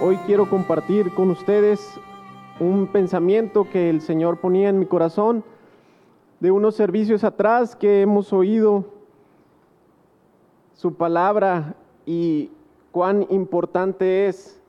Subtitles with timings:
[0.00, 1.98] Hoy quiero compartir con ustedes
[2.60, 5.44] un pensamiento que el Señor ponía en mi corazón
[6.40, 8.84] de unos servicios atrás que hemos oído
[10.74, 12.50] su palabra y
[12.92, 14.60] cuán importante es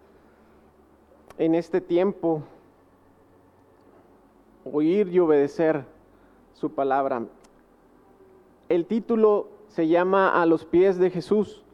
[1.38, 2.44] en este tiempo
[4.64, 5.86] oír y obedecer
[6.54, 7.26] su palabra.
[8.70, 11.65] El título se llama A los pies de Jesús.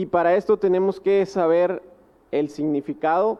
[0.00, 1.82] Y para esto tenemos que saber
[2.30, 3.38] el significado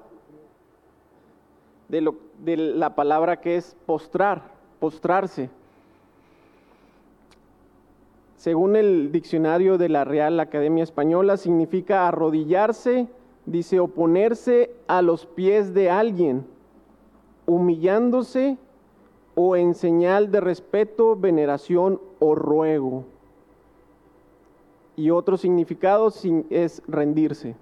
[1.88, 4.42] de, lo, de la palabra que es postrar,
[4.78, 5.48] postrarse.
[8.36, 13.08] Según el diccionario de la Real Academia Española, significa arrodillarse,
[13.46, 16.44] dice oponerse a los pies de alguien,
[17.46, 18.58] humillándose
[19.34, 23.06] o en señal de respeto, veneración o ruego
[25.00, 26.12] y otro significado
[26.50, 27.56] es rendirse.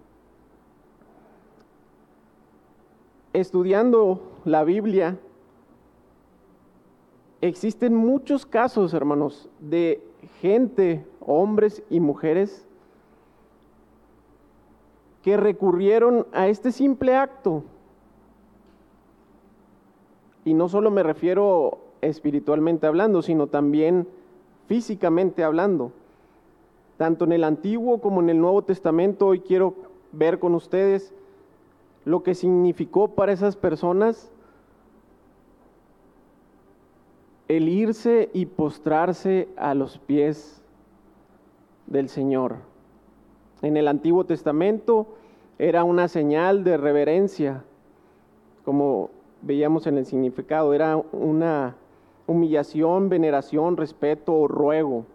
[3.32, 5.16] Estudiando la Biblia,
[7.40, 10.02] existen muchos casos, hermanos, de
[10.40, 12.66] gente, hombres y mujeres,
[15.22, 17.62] que recurrieron a este simple acto.
[20.44, 24.08] Y no solo me refiero espiritualmente hablando, sino también
[24.66, 25.92] físicamente hablando
[26.98, 29.28] tanto en el Antiguo como en el Nuevo Testamento.
[29.28, 29.74] Hoy quiero
[30.12, 31.14] ver con ustedes
[32.04, 34.30] lo que significó para esas personas
[37.46, 40.62] el irse y postrarse a los pies
[41.86, 42.56] del Señor.
[43.62, 45.06] En el Antiguo Testamento
[45.58, 47.64] era una señal de reverencia,
[48.64, 51.76] como veíamos en el significado, era una
[52.26, 55.06] humillación, veneración, respeto, ruego.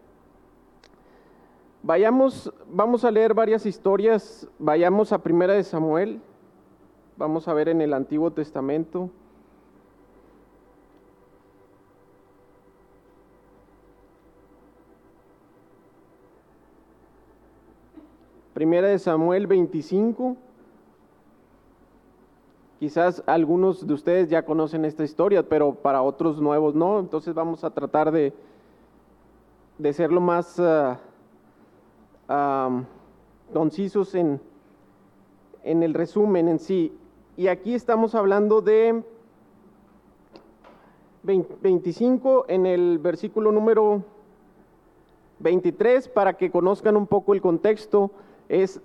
[1.85, 4.47] Vayamos, vamos a leer varias historias.
[4.57, 6.21] Vayamos a Primera de Samuel.
[7.17, 9.09] Vamos a ver en el Antiguo Testamento.
[18.53, 20.37] Primera de Samuel 25.
[22.79, 27.01] Quizás algunos de ustedes ya conocen esta historia, pero para otros nuevos no.
[27.01, 28.31] Entonces vamos a tratar de,
[29.79, 30.61] de ser lo más...
[33.53, 34.41] Concisos en,
[35.63, 36.91] en el resumen en sí.
[37.37, 39.03] Y aquí estamos hablando de
[41.23, 44.03] 25 en el versículo número
[45.39, 48.11] 23 para que conozcan un poco el contexto.
[48.49, 48.81] Es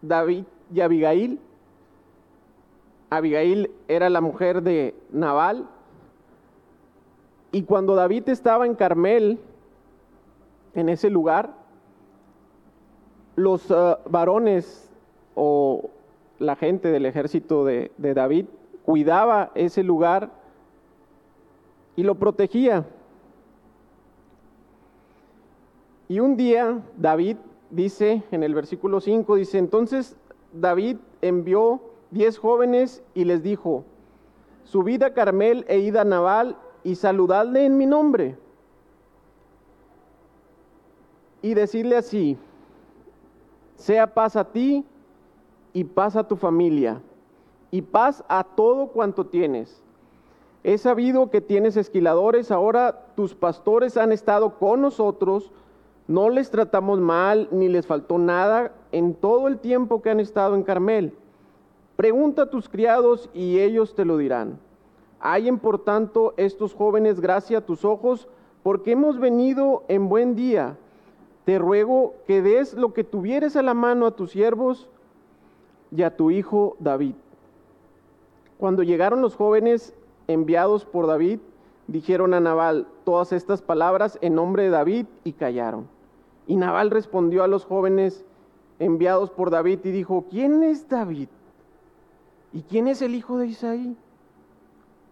[0.00, 1.40] David y Abigail.
[3.10, 5.68] Abigail era la mujer de Nabal.
[7.50, 9.38] Y cuando David estaba en Carmel,
[10.74, 11.61] en ese lugar,
[13.36, 14.90] los ah, varones
[15.34, 15.90] o
[16.38, 18.46] la gente del ejército de, David
[18.84, 20.30] cuidaba ese lugar
[21.96, 22.84] y lo protegía.
[26.08, 27.36] Y un día David
[27.70, 30.16] dice en el versículo 5, dice, entonces
[30.52, 33.84] David envió diez jóvenes y les dijo,
[34.64, 38.36] subid a Carmel e id a Nabal y saludadle en mi nombre.
[41.40, 42.36] Y decirle así,
[43.82, 44.84] sea paz a ti
[45.72, 47.00] y paz a tu familia
[47.72, 49.82] y paz a todo cuanto tienes.
[50.62, 55.50] He sabido que tienes esquiladores, ahora tus pastores han estado con nosotros,
[56.06, 60.54] no les tratamos mal ni les faltó nada en todo el tiempo que han estado
[60.54, 61.14] en Carmel.
[61.96, 64.60] Pregunta a tus criados y ellos te lo dirán.
[65.18, 68.28] Hayen por tanto estos jóvenes gracia a tus ojos,
[68.62, 70.76] porque hemos venido en buen día
[71.44, 74.88] te ruego que des lo que tuvieres a la mano a tus siervos
[75.90, 77.14] y a tu hijo David.
[78.58, 79.94] Cuando llegaron los jóvenes
[80.28, 81.40] enviados por David,
[81.88, 85.88] dijeron a Nabal todas estas palabras en nombre de David y callaron.
[86.46, 88.24] Y Nabal respondió a los jóvenes
[88.78, 91.28] enviados por David y dijo, ¿quién es David?
[92.52, 93.96] ¿Y quién es el hijo de Isaí?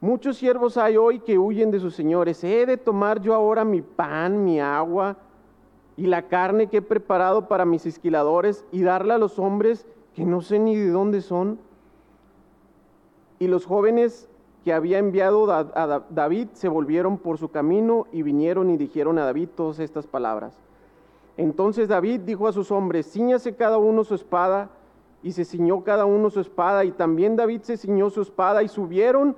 [0.01, 2.43] Muchos siervos hay hoy que huyen de sus señores.
[2.43, 5.17] ¿He de tomar yo ahora mi pan, mi agua?
[6.01, 10.25] Y la carne que he preparado para mis esquiladores y darla a los hombres que
[10.25, 11.59] no sé ni de dónde son.
[13.39, 14.27] Y los jóvenes
[14.65, 19.27] que había enviado a David se volvieron por su camino y vinieron y dijeron a
[19.27, 20.57] David todas estas palabras.
[21.37, 24.71] Entonces David dijo a sus hombres, ciñase cada uno su espada,
[25.23, 28.69] y se ciñó cada uno su espada, y también David se ciñó su espada, y
[28.69, 29.37] subieron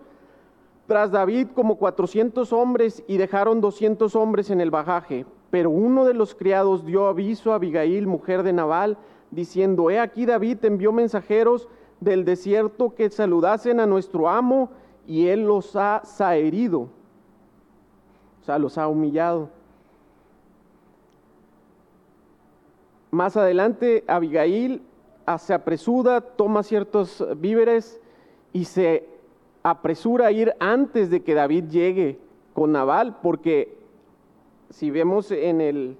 [0.87, 5.27] tras David como cuatrocientos hombres, y dejaron doscientos hombres en el bajaje.
[5.53, 8.97] Pero uno de los criados dio aviso a Abigail, mujer de Nabal,
[9.31, 11.69] diciendo, he aquí David envió mensajeros
[12.01, 14.71] del desierto que saludasen a nuestro amo
[15.07, 16.89] y él los ha saherido,
[18.41, 19.51] o sea, los ha humillado.
[23.11, 24.81] Más adelante, Abigail
[25.37, 28.01] se apresura, toma ciertos víveres
[28.55, 29.07] y se
[29.63, 32.19] apresura a ir antes de que David llegue
[32.55, 33.82] con Nabal, porque
[34.73, 35.97] si vemos en el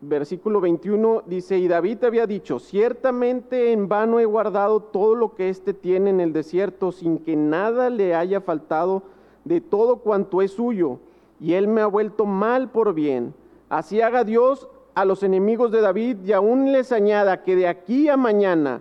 [0.00, 5.50] versículo 21 dice, y David había dicho, ciertamente en vano he guardado todo lo que
[5.50, 9.02] éste tiene en el desierto, sin que nada le haya faltado
[9.44, 10.98] de todo cuanto es suyo,
[11.38, 13.34] y él me ha vuelto mal por bien.
[13.68, 18.08] Así haga Dios a los enemigos de David y aún les añada que de aquí
[18.08, 18.80] a mañana,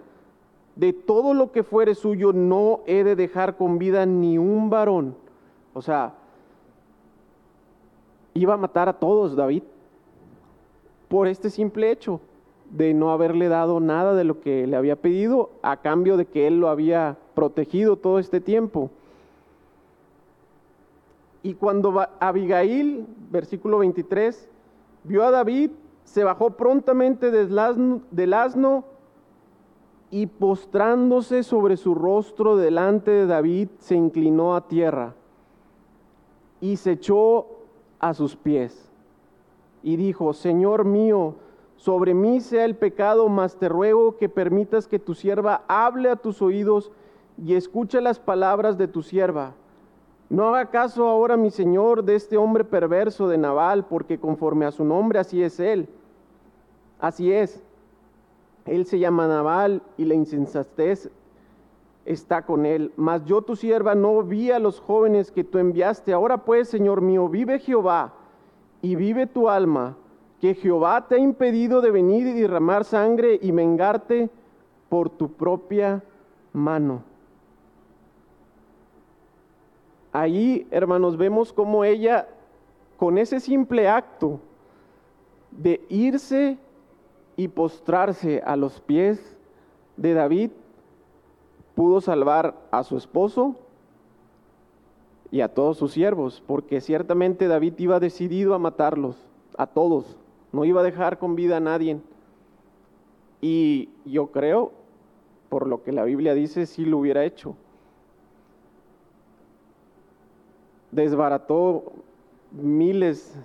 [0.78, 5.18] de todo lo que fuere suyo, no he de dejar con vida ni un varón.
[5.74, 6.14] O sea,
[8.36, 9.64] iba a matar a todos David
[11.08, 12.20] por este simple hecho
[12.70, 16.46] de no haberle dado nada de lo que le había pedido a cambio de que
[16.46, 18.92] él lo había protegido todo este tiempo.
[21.44, 24.50] Y cuando Abigail, versículo 23,
[25.06, 25.72] vio a David,
[26.04, 28.84] se bajó prontamente del asno, del asno
[30.12, 35.14] y postrándose sobre su rostro delante de David, se inclinó a tierra
[36.60, 37.55] y se echó
[38.00, 38.90] a sus pies
[39.86, 41.36] y dijo, Señor mío,
[41.76, 46.16] sobre mí sea el pecado, mas te ruego que permitas que tu sierva hable a
[46.16, 46.92] tus oídos
[47.38, 49.54] y escuche las palabras de tu sierva.
[50.30, 54.72] No haga caso ahora, mi Señor, de este hombre perverso de Nabal, porque conforme a
[54.72, 55.88] su nombre así es él.
[57.00, 57.62] Así es.
[58.66, 61.12] Él se llama Nabal y la insensatez
[62.06, 62.92] está con él.
[62.96, 66.14] Mas yo, tu sierva, no vi a los jóvenes que tú enviaste.
[66.14, 68.14] Ahora pues, Señor mío, vive Jehová
[68.82, 69.98] y vive tu alma,
[70.40, 74.30] que Jehová te ha impedido de venir y derramar sangre y vengarte
[74.90, 76.04] por tu propia
[76.54, 77.02] mano.
[80.14, 82.28] Ahí, hermanos, vemos cómo ella,
[82.98, 84.40] con ese simple acto
[85.52, 86.58] de irse
[87.36, 89.36] y postrarse a los pies
[89.98, 90.52] de David,
[91.76, 93.56] pudo salvar a su esposo,
[95.32, 99.18] y a todos sus siervos, porque ciertamente David iba decidido a matarlos,
[99.58, 100.18] a todos,
[100.54, 102.00] no iba a dejar con vida a nadie.
[103.42, 104.72] Y yo creo,
[105.50, 107.56] por lo que la Biblia dice, sí lo hubiera hecho.
[110.92, 111.92] Desbarató
[112.52, 113.38] miles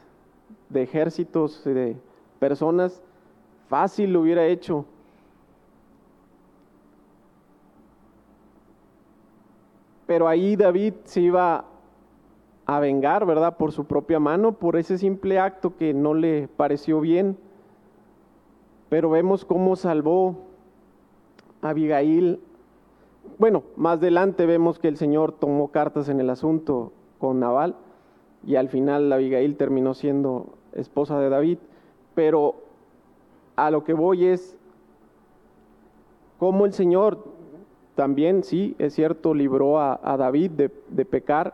[0.69, 1.97] de ejércitos de
[2.39, 3.03] personas,
[3.69, 4.85] fácil lo hubiera hecho.
[10.11, 11.67] Pero ahí David se iba
[12.67, 13.57] a vengar, ¿verdad?
[13.57, 17.37] Por su propia mano, por ese simple acto que no le pareció bien.
[18.89, 20.35] Pero vemos cómo salvó
[21.63, 22.41] a Abigail.
[23.39, 26.91] Bueno, más adelante vemos que el Señor tomó cartas en el asunto
[27.21, 27.77] con Naval
[28.45, 31.59] y al final Abigail terminó siendo esposa de David.
[32.17, 32.57] Pero
[33.55, 34.59] a lo que voy es
[36.41, 37.39] cómo el Señor
[38.01, 41.53] también, sí, es cierto, libró a, David de, pecar,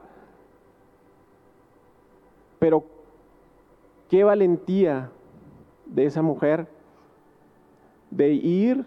[2.60, 2.84] pero
[4.08, 5.10] qué valentía
[5.86, 6.68] de esa mujer
[8.12, 8.84] de ir,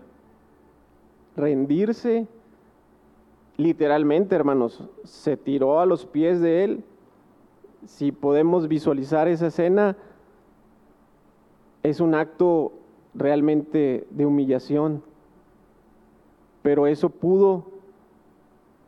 [1.35, 2.27] rendirse,
[3.57, 6.83] literalmente, hermanos, se tiró a los pies de él.
[7.85, 9.97] Si podemos visualizar esa escena,
[11.83, 12.71] es un acto
[13.13, 15.03] realmente de humillación,
[16.61, 17.65] pero eso pudo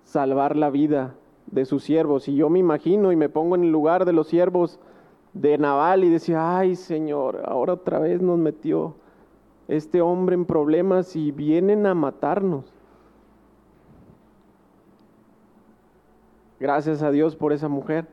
[0.03, 1.15] salvar la vida
[1.47, 2.27] de sus siervos.
[2.27, 4.79] Y yo me imagino y me pongo en el lugar de los siervos
[5.33, 8.95] de Naval y decía, ay Señor, ahora otra vez nos metió
[9.67, 12.65] este hombre en problemas y vienen a matarnos.
[16.59, 18.05] Gracias a Dios por esa mujer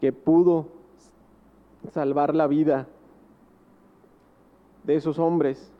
[0.00, 0.66] que pudo
[1.92, 2.86] salvar la vida
[4.84, 5.73] de esos hombres.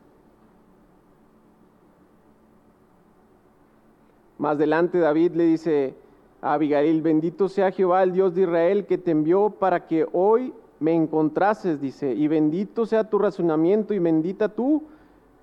[4.45, 5.95] Más adelante David le dice,
[6.43, 10.93] Abigail, bendito sea Jehová, el Dios de Israel, que te envió para que hoy me
[10.93, 14.83] encontrases, dice, y bendito sea tu razonamiento y bendita tú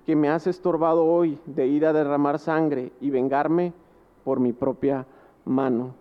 [0.06, 3.72] que me has estorbado hoy de ir a derramar sangre y vengarme
[4.22, 5.04] por mi propia
[5.44, 5.96] mano.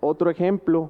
[0.00, 0.88] Otro ejemplo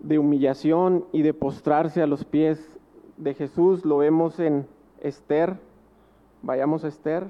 [0.00, 2.78] de humillación y de postrarse a los pies
[3.16, 4.66] de Jesús lo vemos en
[5.00, 5.56] Esther.
[6.42, 7.26] Vayamos a Esther.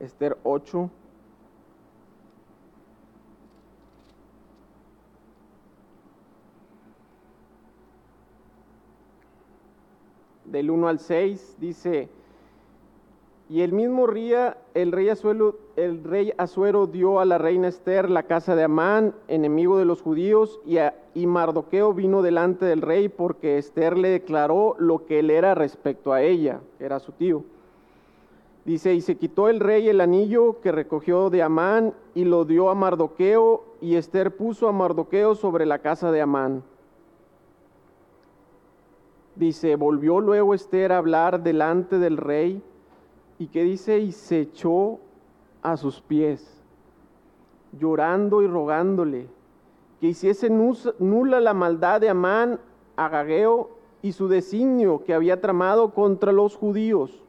[0.00, 0.90] Esther 8.
[10.58, 12.08] Del 1 al 6 dice,
[13.48, 15.08] y el mismo día el rey,
[16.02, 20.58] rey Azuero dio a la reina Esther la casa de Amán, enemigo de los judíos,
[20.66, 20.78] y,
[21.14, 26.12] y Mardoqueo vino delante del rey porque Esther le declaró lo que él era respecto
[26.12, 27.44] a ella, que era su tío.
[28.64, 32.68] Dice, y se quitó el rey el anillo que recogió de Amán y lo dio
[32.68, 36.64] a Mardoqueo, y Esther puso a Mardoqueo sobre la casa de Amán.
[39.38, 42.62] Dice, volvió luego Esther a hablar delante del rey
[43.38, 44.98] y que dice, y se echó
[45.62, 46.62] a sus pies,
[47.72, 49.28] llorando y rogándole
[50.00, 52.60] que hiciese nula la maldad de Amán,
[52.96, 53.70] Agageo
[54.02, 57.24] y su designio que había tramado contra los judíos.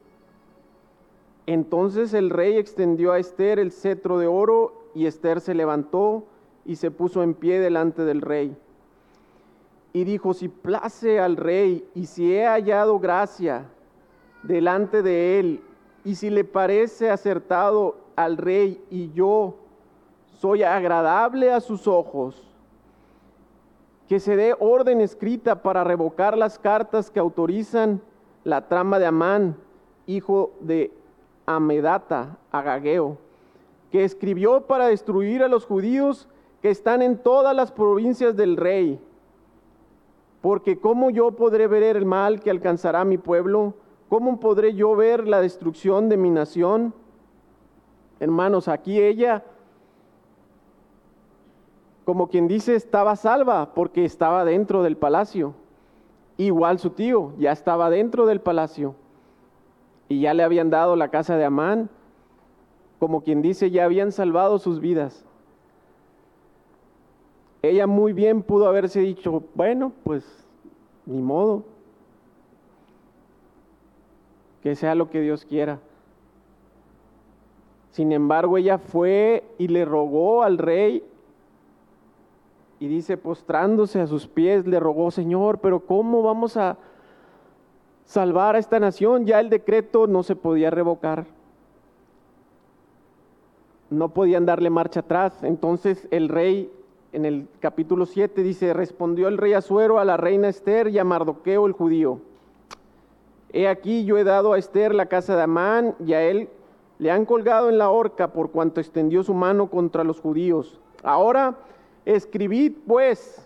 [1.45, 6.25] Entonces el rey extendió a Esther el cetro de oro y Esther se levantó
[6.65, 8.55] y se puso en pie delante del rey.
[9.93, 13.65] Y dijo, si place al rey y si he hallado gracia
[14.43, 15.63] delante de él
[16.03, 19.55] y si le parece acertado al rey y yo
[20.39, 22.49] soy agradable a sus ojos,
[24.07, 28.01] que se dé orden escrita para revocar las cartas que autorizan
[28.43, 29.57] la trama de Amán,
[30.07, 30.91] hijo de
[31.45, 33.17] Amedata, Agageo,
[33.91, 36.27] que escribió para destruir a los judíos
[36.61, 38.99] que están en todas las provincias del rey.
[40.41, 43.73] Porque ¿cómo yo podré ver el mal que alcanzará mi pueblo?
[44.07, 46.93] ¿Cómo podré yo ver la destrucción de mi nación?
[48.19, 49.43] Hermanos, aquí ella,
[52.05, 55.53] como quien dice, estaba salva porque estaba dentro del palacio.
[56.37, 58.95] Igual su tío, ya estaba dentro del palacio.
[60.07, 61.89] Y ya le habían dado la casa de Amán.
[62.97, 65.25] Como quien dice, ya habían salvado sus vidas.
[67.61, 70.23] Ella muy bien pudo haberse dicho, bueno, pues
[71.05, 71.63] ni modo,
[74.61, 75.79] que sea lo que Dios quiera.
[77.91, 81.03] Sin embargo, ella fue y le rogó al rey
[82.79, 86.77] y dice, postrándose a sus pies, le rogó, Señor, pero ¿cómo vamos a
[88.05, 89.25] salvar a esta nación?
[89.25, 91.25] Ya el decreto no se podía revocar.
[93.89, 95.43] No podían darle marcha atrás.
[95.43, 96.71] Entonces el rey,
[97.11, 101.03] en el capítulo 7, dice, respondió el rey Azuero a la reina Esther y a
[101.03, 102.19] Mardoqueo el judío.
[103.51, 106.49] He aquí yo he dado a Esther la casa de Amán y a él
[106.99, 110.79] le han colgado en la horca por cuanto extendió su mano contra los judíos.
[111.01, 111.57] Ahora
[112.05, 113.45] escribid pues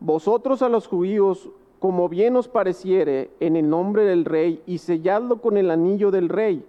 [0.00, 1.50] vosotros a los judíos
[1.80, 6.28] como bien os pareciere en el nombre del rey y selladlo con el anillo del
[6.28, 6.64] rey,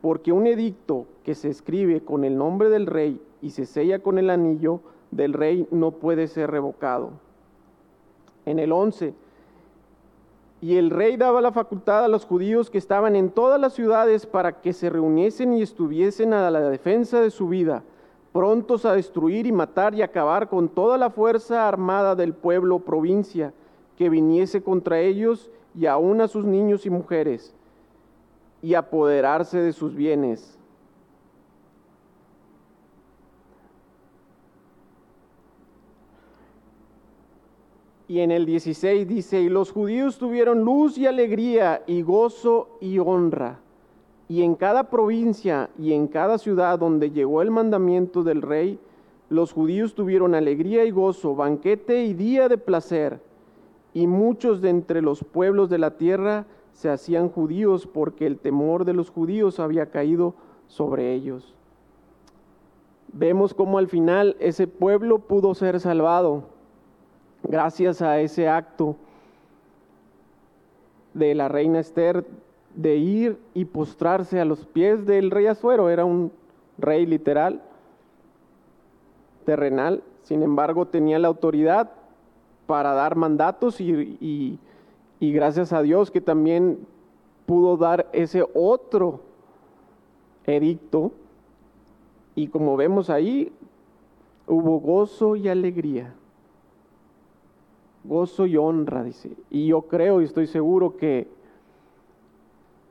[0.00, 4.18] porque un edicto que se escribe con el nombre del rey y se sella con
[4.18, 4.80] el anillo
[5.12, 7.10] del rey no puede ser revocado.
[8.44, 9.14] En el 11
[10.60, 14.26] y el rey daba la facultad a los judíos que estaban en todas las ciudades
[14.26, 17.82] para que se reuniesen y estuviesen a la defensa de su vida,
[18.32, 23.52] prontos a destruir y matar y acabar con toda la fuerza armada del pueblo provincia
[23.96, 27.54] que viniese contra ellos y aun a sus niños y mujeres,
[28.62, 30.58] y apoderarse de sus bienes
[38.12, 42.98] Y en el 16 dice, y los judíos tuvieron luz y alegría y gozo y
[42.98, 43.58] honra.
[44.28, 48.78] Y en cada provincia y en cada ciudad donde llegó el mandamiento del rey,
[49.30, 53.18] los judíos tuvieron alegría y gozo, banquete y día de placer.
[53.94, 58.84] Y muchos de entre los pueblos de la tierra se hacían judíos porque el temor
[58.84, 60.34] de los judíos había caído
[60.66, 61.54] sobre ellos.
[63.10, 66.51] Vemos cómo al final ese pueblo pudo ser salvado
[67.44, 68.96] gracias a ese acto
[71.14, 72.24] de la reina Esther
[72.74, 76.32] de ir y postrarse a los pies del rey Azuero, era un
[76.78, 77.60] rey literal,
[79.44, 81.90] terrenal, sin embargo tenía la autoridad
[82.66, 84.58] para dar mandatos y,
[85.20, 86.86] y gracias a Dios que también
[87.44, 89.20] pudo dar ese otro
[90.46, 91.12] edicto.
[92.34, 93.52] Y como vemos ahí,
[94.46, 96.14] hubo gozo y alegría
[98.04, 99.36] gozo y honra, dice.
[99.50, 101.28] Y yo creo y estoy seguro que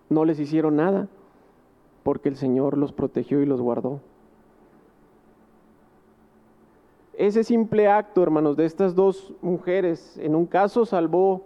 [0.09, 1.07] no les hicieron nada,
[2.03, 4.01] porque el Señor los protegió y los guardó.
[7.13, 11.43] Ese simple acto, hermanos, de estas dos mujeres, en un caso salvó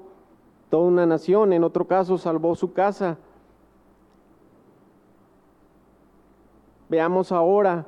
[0.69, 3.17] toda una nación, en otro caso salvó su casa.
[6.87, 7.85] Veamos ahora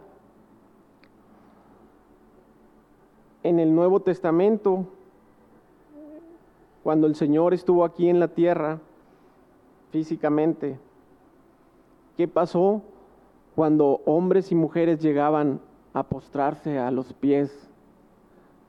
[3.44, 4.86] en el Nuevo Testamento,
[6.88, 8.80] cuando el Señor estuvo aquí en la tierra
[9.92, 10.80] físicamente,
[12.16, 12.82] ¿qué pasó
[13.58, 15.60] cuando hombres y mujeres llegaban
[15.94, 17.70] a postrarse a los pies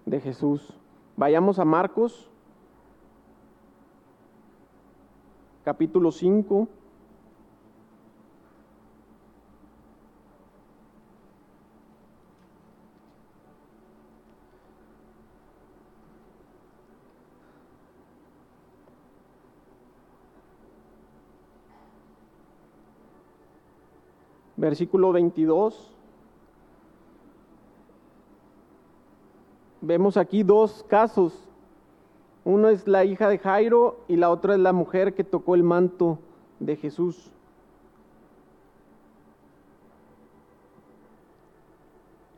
[0.04, 0.74] de Jesús?
[1.16, 2.28] Vayamos a Marcos,
[5.62, 6.66] capítulo 5.
[24.58, 25.94] Versículo 22.
[29.80, 31.48] Vemos aquí dos casos.
[32.44, 35.62] Uno es la hija de Jairo y la otra es la mujer que tocó el
[35.62, 36.18] manto
[36.58, 37.30] de Jesús.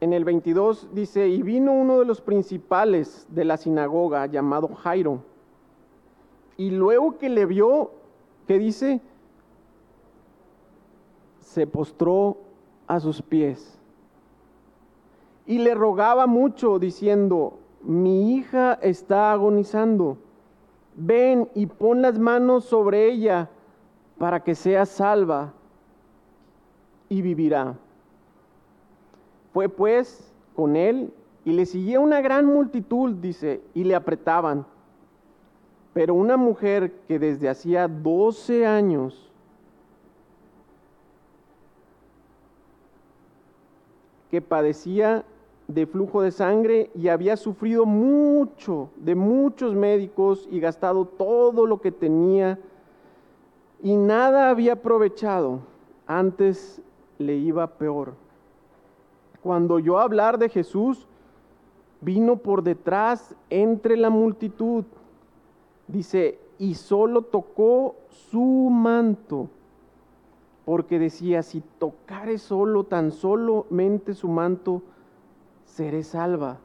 [0.00, 5.22] En el 22 dice, y vino uno de los principales de la sinagoga llamado Jairo.
[6.56, 7.92] Y luego que le vio,
[8.46, 9.00] ¿qué dice?
[11.50, 12.36] Se postró
[12.86, 13.76] a sus pies
[15.46, 20.16] y le rogaba mucho diciendo, mi hija está agonizando,
[20.94, 23.50] ven y pon las manos sobre ella
[24.16, 25.52] para que sea salva
[27.08, 27.74] y vivirá.
[29.52, 31.12] Fue pues con él
[31.44, 34.64] y le seguía una gran multitud, dice, y le apretaban.
[35.94, 39.29] Pero una mujer que desde hacía 12 años
[44.30, 45.24] que padecía
[45.68, 51.80] de flujo de sangre y había sufrido mucho de muchos médicos y gastado todo lo
[51.80, 52.58] que tenía
[53.82, 55.60] y nada había aprovechado.
[56.06, 56.82] Antes
[57.18, 58.14] le iba peor.
[59.42, 61.06] Cuando oyó hablar de Jesús,
[62.00, 64.84] vino por detrás entre la multitud.
[65.86, 69.48] Dice, y solo tocó su manto
[70.70, 74.82] porque decía, si tocare solo, tan solamente su manto,
[75.64, 76.60] seré salva.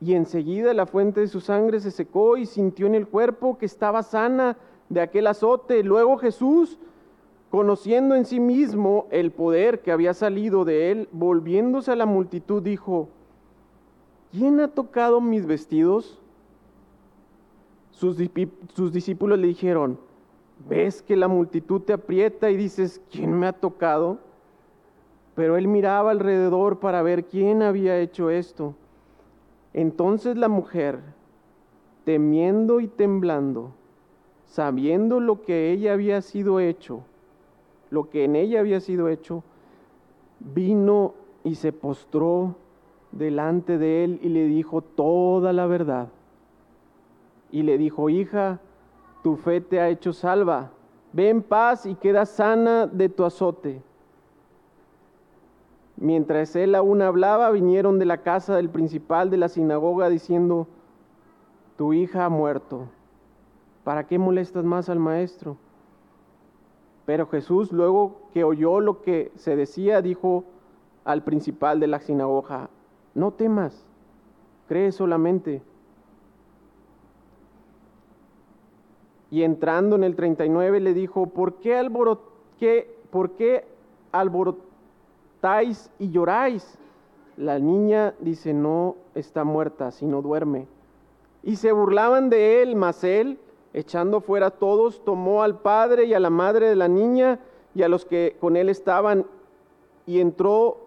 [0.00, 3.66] Y enseguida la fuente de su sangre se secó y sintió en el cuerpo que
[3.66, 4.56] estaba sana
[4.88, 5.82] de aquel azote.
[5.82, 6.78] Luego Jesús,
[7.50, 12.62] conociendo en sí mismo el poder que había salido de él, volviéndose a la multitud,
[12.62, 13.08] dijo,
[14.30, 16.20] ¿quién ha tocado mis vestidos?
[17.90, 18.16] Sus,
[18.76, 19.98] sus discípulos le dijeron,
[20.68, 24.18] ves que la multitud te aprieta y dices, ¿quién me ha tocado?
[25.34, 28.74] Pero él miraba alrededor para ver quién había hecho esto.
[29.74, 31.00] Entonces la mujer,
[32.04, 33.72] temiendo y temblando,
[34.46, 37.02] sabiendo lo que ella había sido hecho,
[37.90, 39.44] lo que en ella había sido hecho,
[40.40, 41.14] vino
[41.44, 42.56] y se postró
[43.12, 46.08] delante de él y le dijo toda la verdad.
[47.52, 48.60] Y le dijo, hija,
[49.26, 50.70] tu fe te ha hecho salva.
[51.12, 53.82] Ve en paz y queda sana de tu azote.
[55.96, 60.68] Mientras él aún hablaba, vinieron de la casa del principal de la sinagoga diciendo,
[61.76, 62.86] tu hija ha muerto.
[63.82, 65.56] ¿Para qué molestas más al maestro?
[67.04, 70.44] Pero Jesús, luego que oyó lo que se decía, dijo
[71.04, 72.70] al principal de la sinagoga,
[73.12, 73.84] no temas,
[74.68, 75.62] cree solamente.
[79.36, 81.86] Y entrando en el 39 le dijo, ¿por qué,
[83.10, 83.66] ¿por qué
[84.10, 86.78] alborotáis y lloráis?
[87.36, 90.66] La niña dice, no está muerta, sino duerme.
[91.42, 93.38] Y se burlaban de él, mas él,
[93.74, 97.38] echando fuera a todos, tomó al padre y a la madre de la niña
[97.74, 99.26] y a los que con él estaban,
[100.06, 100.78] y entró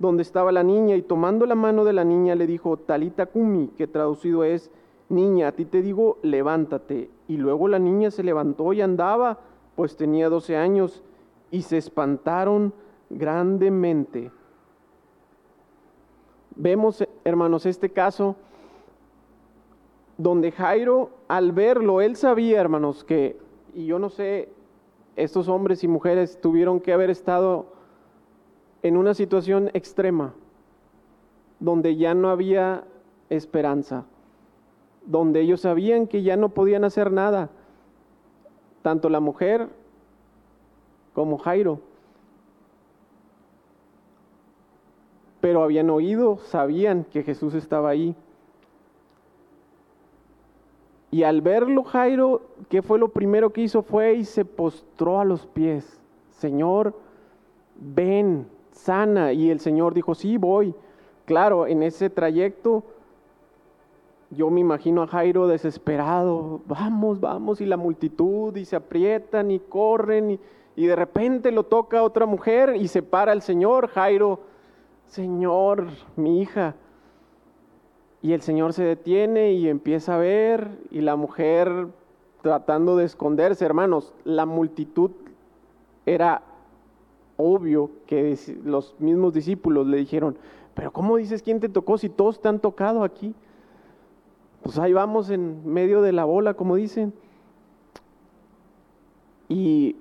[0.00, 3.68] donde estaba la niña, y tomando la mano de la niña le dijo, Talita Kumi,
[3.68, 4.68] que traducido es,
[5.08, 7.16] niña, a ti te digo, levántate.
[7.28, 9.38] Y luego la niña se levantó y andaba,
[9.76, 11.04] pues tenía 12 años,
[11.50, 12.72] y se espantaron
[13.10, 14.30] grandemente.
[16.56, 18.34] Vemos, hermanos, este caso
[20.16, 23.38] donde Jairo, al verlo, él sabía, hermanos, que,
[23.72, 24.48] y yo no sé,
[25.14, 27.66] estos hombres y mujeres tuvieron que haber estado
[28.82, 30.34] en una situación extrema,
[31.60, 32.84] donde ya no había
[33.28, 34.06] esperanza
[35.08, 37.48] donde ellos sabían que ya no podían hacer nada,
[38.82, 39.68] tanto la mujer
[41.14, 41.80] como Jairo.
[45.40, 48.14] Pero habían oído, sabían que Jesús estaba ahí.
[51.10, 53.82] Y al verlo Jairo, ¿qué fue lo primero que hizo?
[53.82, 56.02] Fue y se postró a los pies.
[56.32, 56.94] Señor,
[57.76, 59.32] ven, sana.
[59.32, 60.74] Y el Señor dijo, sí, voy.
[61.24, 62.84] Claro, en ese trayecto
[64.30, 69.58] yo me imagino a Jairo desesperado, vamos, vamos, y la multitud, y se aprietan y
[69.58, 70.38] corren,
[70.76, 74.40] y, de repente lo toca otra mujer y se para el Señor, Jairo,
[75.06, 75.86] Señor,
[76.16, 76.76] mi hija.
[78.22, 81.88] Y el Señor se detiene y empieza a ver, y la mujer
[82.42, 85.10] tratando de esconderse, hermanos, la multitud
[86.06, 86.42] era
[87.36, 90.36] obvio que los mismos discípulos le dijeron,
[90.74, 93.34] pero ¿cómo dices quién te tocó si todos te han tocado aquí?
[94.68, 97.14] Pues ahí vamos en medio de la bola, como dicen.
[99.48, 99.96] Y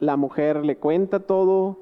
[0.00, 1.76] la mujer le cuenta todo,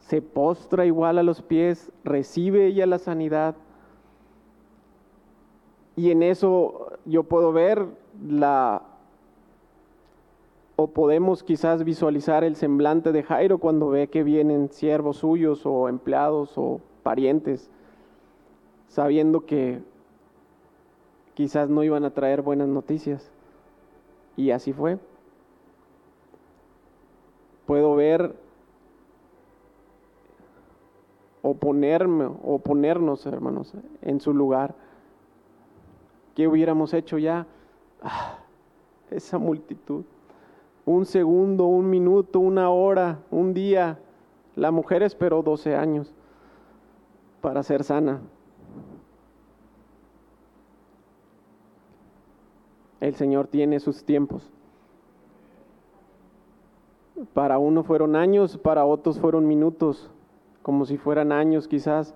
[0.00, 3.54] se postra igual a los pies, recibe ella la sanidad.
[5.94, 7.86] Y en eso yo puedo ver
[8.20, 8.82] la
[10.74, 15.88] o podemos quizás visualizar el semblante de Jairo cuando ve que vienen siervos suyos o
[15.88, 17.70] empleados o parientes,
[18.88, 19.80] sabiendo que
[21.38, 23.30] quizás no iban a traer buenas noticias.
[24.36, 24.98] Y así fue.
[27.64, 28.34] Puedo ver
[31.42, 33.72] o ponerme o ponernos, hermanos,
[34.02, 34.74] en su lugar.
[36.34, 37.46] ¿Qué hubiéramos hecho ya?
[38.02, 38.40] Ah,
[39.08, 40.02] esa multitud
[40.86, 44.00] un segundo, un minuto, una hora, un día.
[44.56, 46.12] La mujer esperó 12 años
[47.40, 48.22] para ser sana.
[53.00, 54.50] El Señor tiene sus tiempos.
[57.34, 60.10] Para uno fueron años, para otros fueron minutos,
[60.62, 62.14] como si fueran años quizás.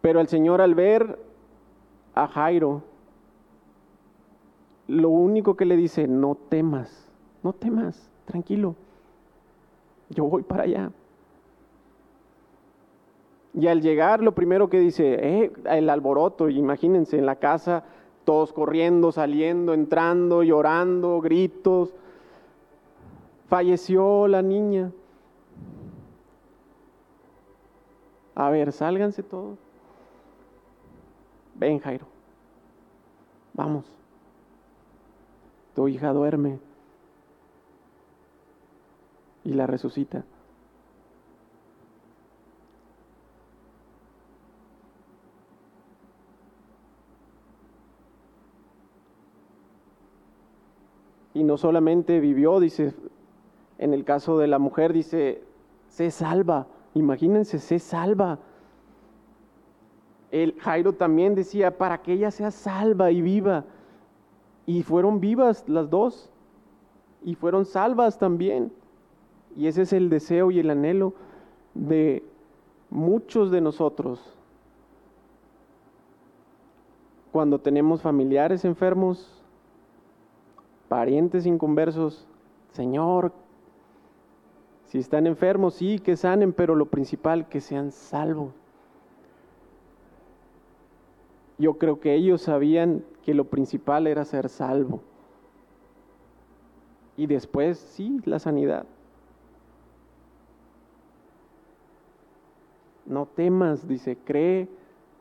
[0.00, 1.18] Pero el Señor al ver
[2.14, 2.82] a Jairo,
[4.86, 7.10] lo único que le dice, no temas,
[7.42, 8.74] no temas, tranquilo,
[10.10, 10.90] yo voy para allá.
[13.54, 17.84] Y al llegar, lo primero que dice, eh, el alboroto, imagínense en la casa,
[18.24, 21.94] todos corriendo, saliendo, entrando, llorando, gritos.
[23.48, 24.90] Falleció la niña.
[28.34, 29.58] A ver, sálganse todos.
[31.54, 32.06] Ven, Jairo.
[33.52, 33.84] Vamos
[35.74, 36.58] tu hija duerme
[39.44, 40.24] y la resucita.
[51.34, 52.94] Y no solamente vivió, dice,
[53.78, 55.42] en el caso de la mujer, dice,
[55.88, 56.68] se salva.
[56.94, 58.38] Imagínense, se salva.
[60.30, 63.64] El Jairo también decía, para que ella sea salva y viva.
[64.64, 66.30] Y fueron vivas las dos.
[67.24, 68.72] Y fueron salvas también.
[69.56, 71.14] Y ese es el deseo y el anhelo
[71.74, 72.22] de
[72.90, 74.20] muchos de nosotros.
[77.32, 79.43] Cuando tenemos familiares enfermos,
[80.88, 82.26] parientes inconversos,
[82.72, 83.32] Señor,
[84.86, 88.52] si están enfermos, sí, que sanen, pero lo principal, que sean salvos.
[91.58, 95.00] Yo creo que ellos sabían que lo principal era ser salvo.
[97.16, 98.86] Y después, sí, la sanidad.
[103.06, 104.68] No temas, dice, cree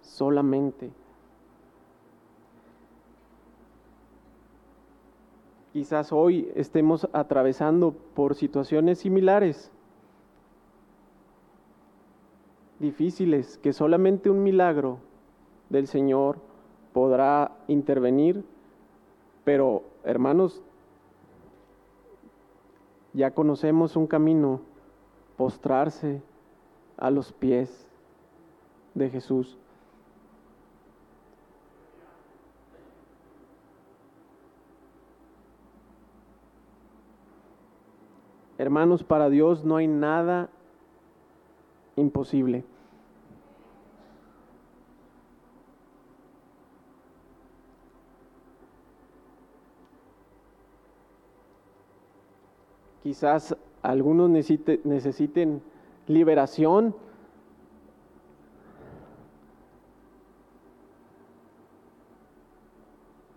[0.02, 0.92] solamente.
[5.74, 9.72] Quizás hoy estemos atravesando por situaciones similares,
[12.78, 15.00] difíciles, que solamente un milagro
[15.70, 16.38] del Señor
[16.94, 18.46] podrá intervenir,
[19.44, 20.62] pero hermanos,
[23.14, 24.62] ya conocemos un camino,
[25.38, 26.22] postrarse
[26.98, 27.90] a los pies
[28.94, 29.58] de Jesús.
[38.64, 40.50] Hermanos, para Dios no hay nada
[41.98, 42.64] imposible.
[53.04, 55.62] Quizás algunos necesiten
[56.08, 56.96] liberación.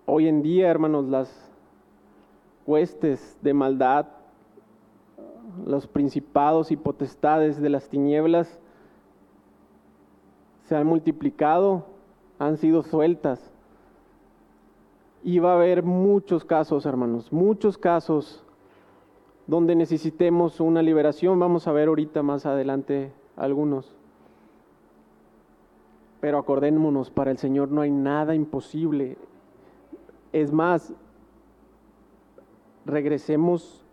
[0.05, 1.51] Hoy en día, hermanos, las
[2.65, 4.07] huestes de maldad,
[5.65, 8.59] los principados y potestades de las tinieblas
[10.65, 11.87] se han multiplicado,
[12.39, 13.53] han sido sueltas.
[15.23, 18.45] Y va a haber muchos casos, hermanos, muchos casos
[19.47, 21.39] donde necesitemos una liberación.
[21.39, 23.95] Vamos a ver ahorita más adelante algunos.
[26.21, 29.17] Pero acordémonos, para el Señor no hay nada imposible.
[30.33, 30.93] Es más,
[32.85, 33.86] regresemos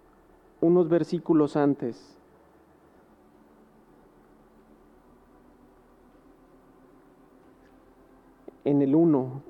[0.64, 2.18] unos versículos antes.
[8.64, 9.42] En el 1,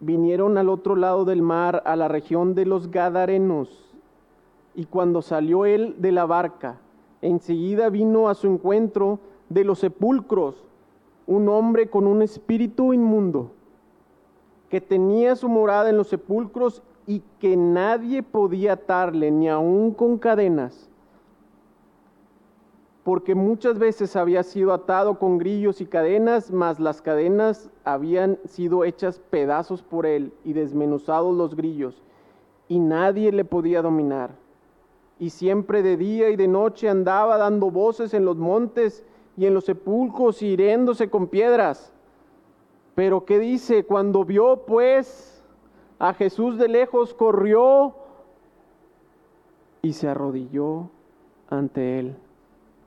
[0.00, 3.96] vinieron al otro lado del mar, a la región de los Gadarenos,
[4.74, 6.78] y cuando salió él de la barca,
[7.22, 10.66] enseguida vino a su encuentro de los sepulcros
[11.26, 13.52] un hombre con un espíritu inmundo,
[14.68, 20.16] que tenía su morada en los sepulcros y que nadie podía atarle, ni aun con
[20.16, 20.88] cadenas,
[23.02, 28.84] porque muchas veces había sido atado con grillos y cadenas, mas las cadenas habían sido
[28.84, 32.00] hechas pedazos por él y desmenuzados los grillos,
[32.68, 34.30] y nadie le podía dominar.
[35.18, 39.04] Y siempre de día y de noche andaba dando voces en los montes
[39.36, 41.92] y en los sepulcros, hiriéndose con piedras.
[42.94, 43.84] Pero ¿qué dice?
[43.84, 45.29] Cuando vio pues
[46.00, 47.94] a Jesús de lejos, corrió
[49.82, 50.88] y se arrodilló
[51.50, 52.16] ante él.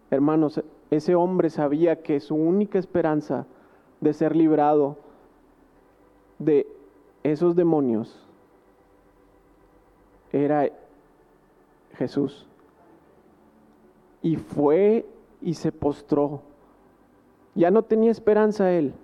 [0.10, 3.46] Hermanos, ese hombre sabía que su única esperanza
[4.02, 4.98] de ser librado
[6.40, 6.68] de
[7.22, 8.28] esos demonios
[10.32, 10.70] era
[11.94, 12.48] Jesús.
[14.24, 15.06] Y fue
[15.40, 16.42] y se postró.
[17.54, 18.96] Ya no tenía esperanza él.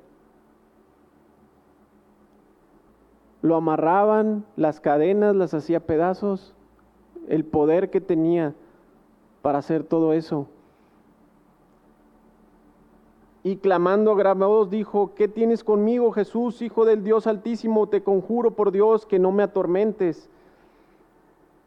[3.42, 6.54] Lo amarraban, las cadenas las hacía pedazos,
[7.28, 8.54] el poder que tenía
[9.42, 10.48] para hacer todo eso
[13.44, 17.88] y clamando a gran voz dijo, ¿qué tienes conmigo, Jesús, Hijo del Dios Altísimo?
[17.88, 20.30] Te conjuro por Dios que no me atormentes.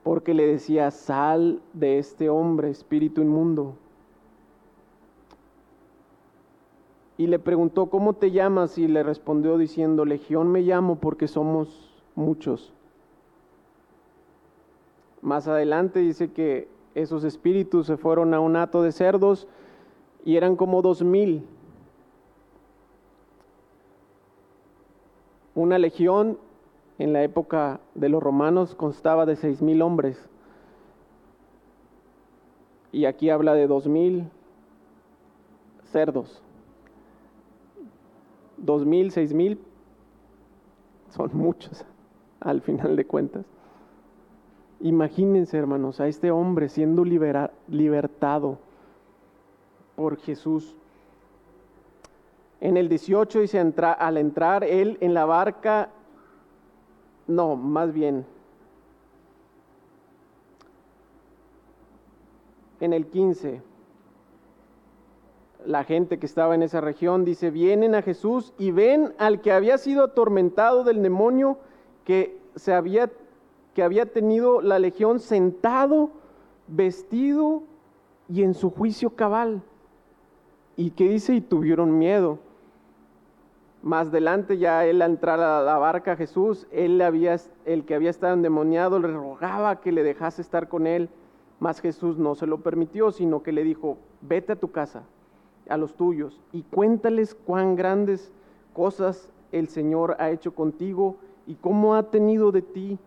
[0.02, 3.74] Porque le decía, sal de este hombre, espíritu inmundo.
[7.18, 8.78] Y le preguntó, ¿cómo te llamas?
[8.78, 12.72] Y le respondió diciendo, Legión me llamo porque somos muchos.
[15.20, 19.46] Más adelante dice que esos espíritus se fueron a un hato de cerdos
[20.24, 21.44] y eran como dos mil
[25.54, 26.38] Una legión
[26.98, 30.28] en la época de los romanos constaba de seis mil hombres.
[32.90, 34.30] Y aquí habla de dos mil
[35.84, 36.42] cerdos.
[38.62, 39.58] Dos mil, seis mil,
[41.10, 41.84] son muchos
[42.40, 43.44] al final de cuentas.
[44.80, 48.58] Imagínense, hermanos, a este hombre siendo libertado
[49.96, 50.74] por Jesús.
[52.60, 55.90] En el 18 dice, al entrar él en la barca,
[57.26, 58.24] no, más bien,
[62.80, 63.60] en el 15,
[65.66, 69.52] la gente que estaba en esa región dice, vienen a Jesús y ven al que
[69.52, 71.58] había sido atormentado del demonio,
[72.04, 73.10] que, se había,
[73.74, 76.10] que había tenido la legión sentado,
[76.68, 77.62] vestido
[78.28, 79.62] y en su juicio cabal.
[80.76, 82.38] Y que dice, y tuvieron miedo.
[83.82, 88.10] Más adelante ya él al entrar a la barca Jesús, él había, el que había
[88.10, 91.08] estado endemoniado le rogaba que le dejase estar con él,
[91.58, 95.02] mas Jesús no se lo permitió, sino que le dijo, vete a tu casa,
[95.72, 98.32] a los tuyos, y cuéntales cuán grandes
[98.72, 102.98] cosas el Señor ha hecho contigo y cómo ha tenido de ti,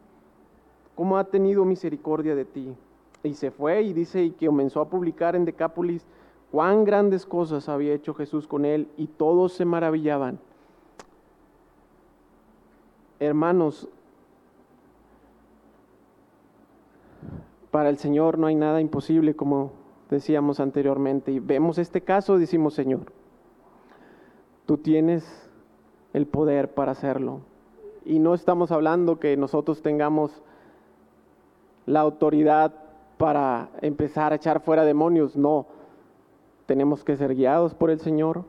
[0.95, 2.75] cómo ha tenido misericordia de ti.
[3.23, 6.05] Y se fue y dice, y que comenzó a publicar en Decápolis
[6.51, 10.39] cuán grandes cosas había hecho Jesús con él, y todos se maravillaban
[13.19, 13.87] hermanos,
[17.71, 19.71] para el Señor no hay nada imposible, como
[20.09, 21.31] decíamos anteriormente.
[21.31, 23.11] Y vemos este caso, decimos, Señor,
[24.65, 25.49] tú tienes
[26.13, 27.41] el poder para hacerlo.
[28.05, 30.43] Y no estamos hablando que nosotros tengamos
[31.85, 32.73] la autoridad
[33.17, 35.65] para empezar a echar fuera demonios, no.
[36.65, 38.43] Tenemos que ser guiados por el Señor.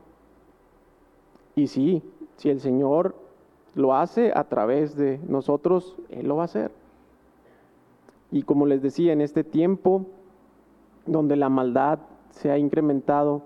[1.55, 2.03] Y sí,
[2.35, 3.15] si el Señor
[3.75, 6.71] lo hace a través de nosotros, Él lo va a hacer.
[8.31, 10.05] Y como les decía, en este tiempo
[11.07, 13.41] donde la maldad se ha incrementado,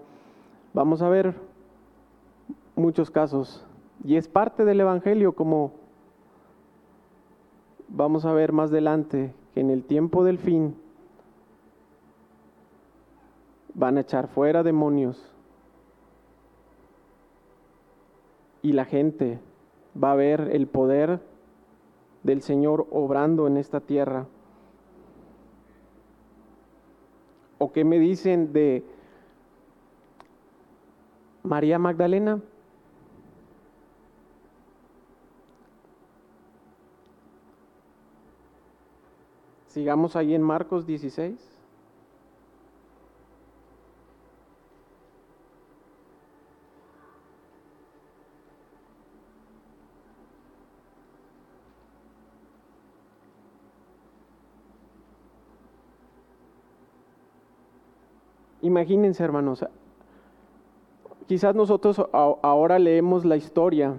[0.73, 1.35] vamos a ver
[2.75, 3.65] muchos casos.
[4.03, 5.71] Y es parte del Evangelio, como
[7.87, 10.75] vamos a ver más adelante, que en el tiempo del fin
[13.73, 15.31] van a echar fuera demonios.
[18.63, 19.39] Y la gente
[20.01, 21.19] va a ver el poder
[22.23, 24.27] del Señor obrando en esta tierra.
[27.63, 28.83] ¿O qué me dicen de
[31.43, 32.41] María Magdalena?
[39.67, 41.50] Sigamos ahí en Marcos 16.
[58.71, 59.65] Imagínense, hermanos,
[61.27, 63.95] quizás nosotros ahora leemos la historia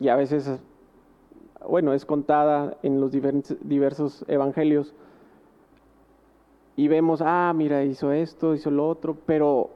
[0.00, 0.58] y a veces
[1.68, 4.94] bueno, es contada en los diversos evangelios
[6.76, 9.68] y vemos, ah, mira, hizo esto, hizo lo otro, pero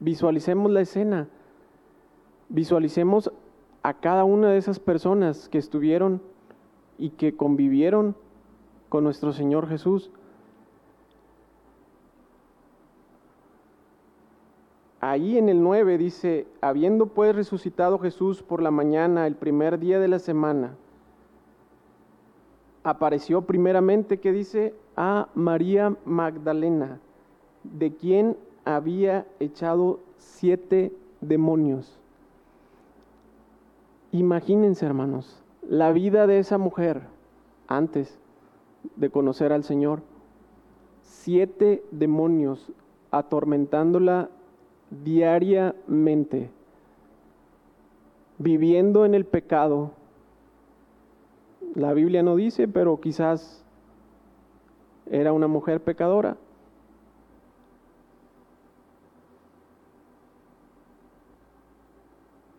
[0.00, 1.28] visualicemos la escena,
[2.50, 3.32] visualicemos
[3.82, 6.20] a cada una de esas personas que estuvieron
[6.98, 8.14] y que convivieron
[8.88, 10.10] con nuestro Señor Jesús.
[15.10, 19.98] Ahí en el 9 dice, habiendo pues resucitado Jesús por la mañana, el primer día
[20.00, 20.76] de la semana,
[22.82, 27.00] apareció primeramente, que dice, a María Magdalena,
[27.64, 31.98] de quien había echado siete demonios.
[34.12, 37.02] Imagínense, hermanos, la vida de esa mujer
[37.66, 38.18] antes
[38.96, 40.00] de conocer al Señor.
[41.02, 42.72] Siete demonios
[43.10, 44.30] atormentándola
[44.90, 46.50] diariamente,
[48.38, 49.92] viviendo en el pecado.
[51.74, 53.64] La Biblia no dice, pero quizás
[55.10, 56.36] era una mujer pecadora.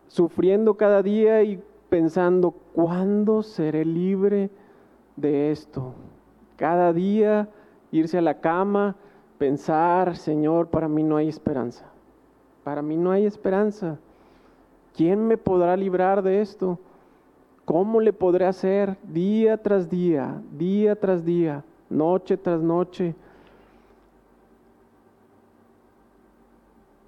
[0.08, 4.50] Sufriendo cada día y pensando, ¿cuándo seré libre
[5.16, 5.94] de esto?
[6.56, 7.48] Cada día
[7.92, 8.96] irse a la cama,
[9.38, 11.90] pensar, Señor, para mí no hay esperanza.
[12.66, 13.96] Para mí no hay esperanza.
[14.96, 16.80] ¿Quién me podrá librar de esto?
[17.64, 23.14] ¿Cómo le podré hacer día tras día, día tras día, noche tras noche?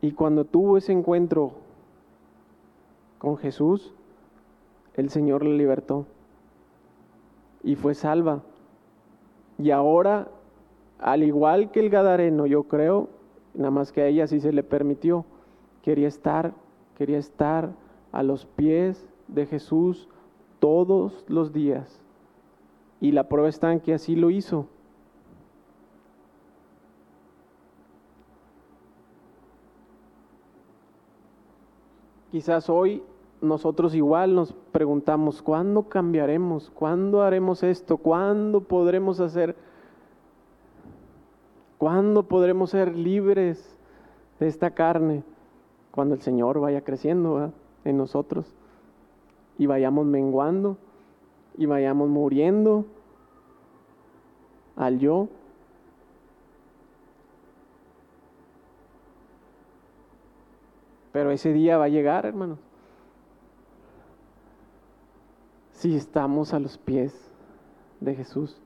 [0.01, 1.51] Y cuando tuvo ese encuentro
[3.19, 3.93] con Jesús,
[4.95, 6.07] el Señor le libertó
[7.65, 8.43] y fue salva.
[9.59, 10.29] Y ahora,
[11.01, 13.09] al igual que el Gadareno, yo creo,
[13.55, 15.25] nada más que a ella sí se le permitió,
[15.89, 16.53] quería estar,
[16.99, 17.71] quería estar
[18.13, 20.07] a los pies de Jesús
[20.61, 22.03] todos los días.
[23.01, 24.67] Y la prueba está en que así lo hizo.
[32.33, 33.03] Quizás hoy
[33.41, 36.69] nosotros igual nos preguntamos, ¿cuándo cambiaremos?
[36.69, 37.97] ¿Cuándo haremos esto?
[37.97, 39.57] ¿Cuándo podremos hacer?
[41.79, 43.75] ¿Cuándo podremos ser libres
[44.39, 45.25] de esta carne?
[45.99, 47.53] Cuando el Señor vaya creciendo
[47.85, 48.47] en nosotros
[49.59, 50.77] y vayamos menguando
[51.57, 52.85] y vayamos muriendo
[54.77, 55.27] al yo.
[61.11, 62.61] Pero ese día va a llegar, hermanos.
[65.73, 67.13] Si estamos a los pies
[67.99, 68.57] de Jesús.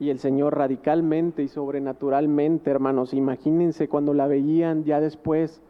[0.00, 5.60] Y el Señor radicalmente y sobrenaturalmente, hermanos, imagínense cuando la veían ya después.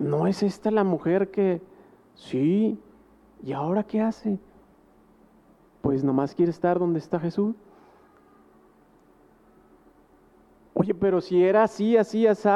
[0.00, 1.62] ¿No es esta la mujer que,
[2.14, 2.80] sí,
[3.44, 4.40] ¿y ahora qué hace?
[5.82, 7.54] Pues nomás quiere estar donde está Jesús.
[10.74, 12.48] Oye, pero si era así, así, así,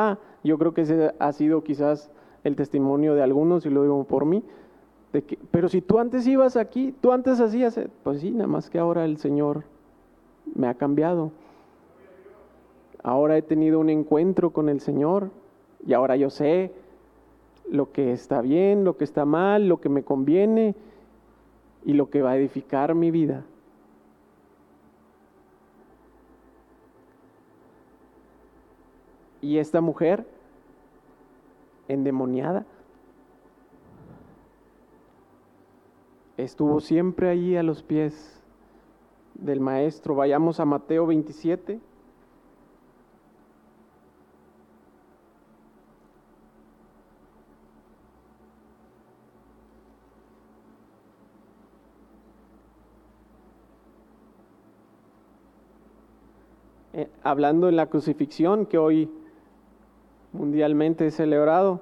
[0.43, 2.11] yo creo que ese ha sido quizás
[2.43, 4.43] el testimonio de algunos, y lo digo por mí,
[5.51, 8.79] pero si tú antes ibas aquí, tú antes hacías, eh, pues sí, nada más que
[8.79, 9.65] ahora el Señor
[10.55, 11.33] me ha cambiado.
[13.03, 15.31] Ahora he tenido un encuentro con el Señor
[15.87, 16.73] y ahora yo sé
[17.71, 20.75] lo que está bien, lo que está mal, lo que me conviene
[21.85, 23.45] y lo que va a edificar mi vida.
[29.41, 30.27] Y esta mujer
[31.87, 32.67] endemoniada
[36.39, 38.41] estuvo siempre allí a los pies
[39.35, 40.15] del Maestro.
[40.15, 41.81] Vayamos a Mateo 27.
[56.95, 59.11] Eh, hablando en la crucifixión que hoy
[60.33, 61.81] mundialmente es celebrado,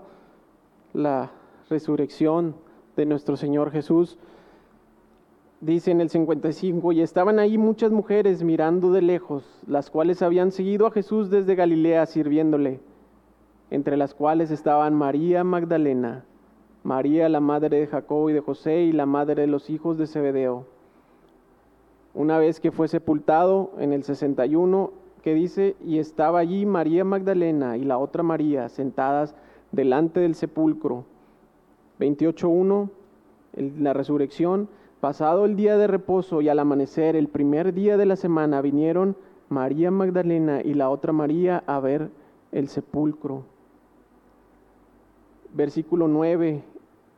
[0.95, 1.31] la
[1.69, 2.57] resurrección
[2.97, 4.19] de nuestro Señor Jesús.
[5.61, 10.53] Dice en el 55, y estaban ahí muchas mujeres mirando de lejos, las cuales habían
[10.53, 12.81] seguido a Jesús desde Galilea sirviéndole,
[13.71, 16.25] entre las cuales estaban María Magdalena,
[16.85, 20.07] María la madre de Jacob y de José y la madre de los hijos de
[20.07, 20.67] Zebedeo.
[22.15, 24.91] Una vez que fue sepultado en el 61,
[25.23, 29.35] que dice, y estaba allí María Magdalena y la otra María sentadas
[29.73, 31.05] delante del sepulcro.
[31.99, 32.91] 28.1,
[33.81, 34.69] la resurrección.
[35.01, 39.17] Pasado el día de reposo y al amanecer, el primer día de la semana, vinieron
[39.49, 42.11] María Magdalena y la otra María a ver
[42.51, 43.45] el sepulcro.
[45.53, 46.63] Versículo 9.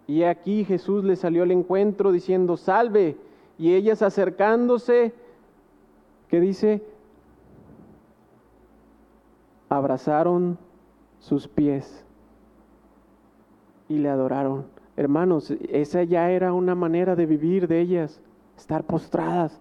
[0.08, 3.16] Y aquí Jesús le salió al encuentro diciendo, salve.
[3.58, 5.12] Y ellas acercándose,
[6.28, 6.82] que dice,
[9.68, 10.58] abrazaron
[11.20, 12.04] sus pies
[13.88, 14.77] y le adoraron.
[14.98, 18.20] Hermanos, esa ya era una manera de vivir de ellas,
[18.56, 19.60] estar postradas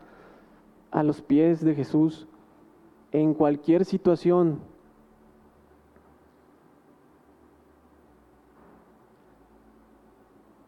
[0.90, 2.28] a los pies de Jesús
[3.12, 4.58] en cualquier situación.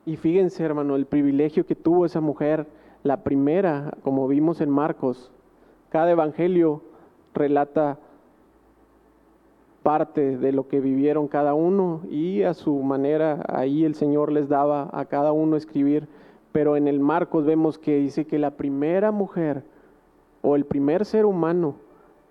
[0.06, 2.68] Y fíjense, hermano, el privilegio que tuvo esa mujer,
[3.02, 5.32] la primera, como vimos en Marcos.
[5.90, 6.84] Cada evangelio
[7.34, 7.98] relata
[9.84, 14.50] parte de lo que vivieron cada uno y a su manera ahí el Señor les
[14.50, 16.08] daba a cada uno escribir.
[16.52, 19.64] Pero en el Marcos vemos que dice que la primera mujer
[20.42, 21.76] o el primer ser humano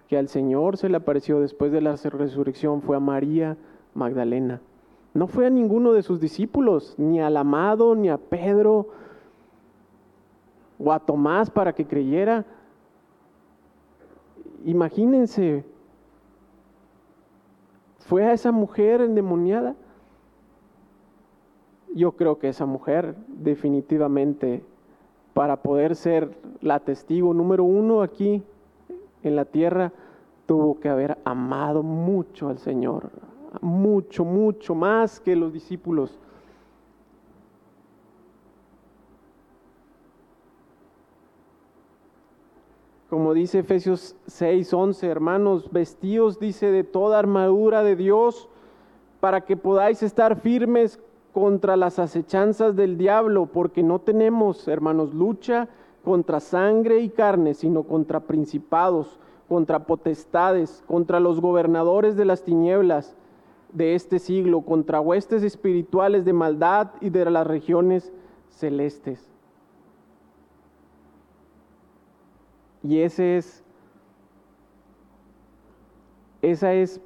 [0.09, 3.57] que al Señor se le apareció después de la resurrección fue a María
[3.94, 4.61] Magdalena.
[5.14, 8.88] No fue a ninguno de sus discípulos, ni al amado, ni a Pedro
[10.78, 12.46] o a Tomás para que creyera.
[14.64, 15.64] Imagínense,
[18.09, 19.76] ¿Fue a esa mujer endemoniada?
[21.94, 24.64] Yo creo que esa mujer definitivamente
[25.34, 26.30] para poder ser
[26.62, 28.42] la testigo número uno aquí
[29.22, 29.92] en la tierra,
[30.46, 33.11] tuvo que haber amado mucho al Señor,
[33.61, 36.18] mucho, mucho más que los discípulos.
[43.09, 48.50] Como dice Efesios 6, 11, hermanos, vestidos, dice, de toda armadura de Dios,
[49.20, 51.00] para que podáis estar firmes
[51.32, 55.68] contra las acechanzas del diablo, porque no tenemos, hermanos, lucha
[56.04, 63.16] contra sangre y carne, sino contra principados, contra potestades, contra los gobernadores de las tinieblas
[63.72, 68.12] de este siglo, contra huestes espirituales de maldad y de las regiones
[68.48, 69.28] celestes.
[72.83, 73.64] Y ese es,
[76.43, 77.01] esa es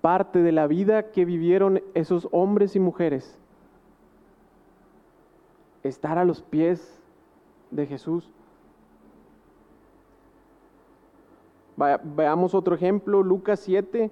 [0.00, 3.38] parte de la vida que vivieron esos hombres y mujeres.
[5.82, 7.00] Estar a los pies
[7.70, 8.30] de Jesús.
[11.76, 14.10] Veamos otro ejemplo, Lucas 7,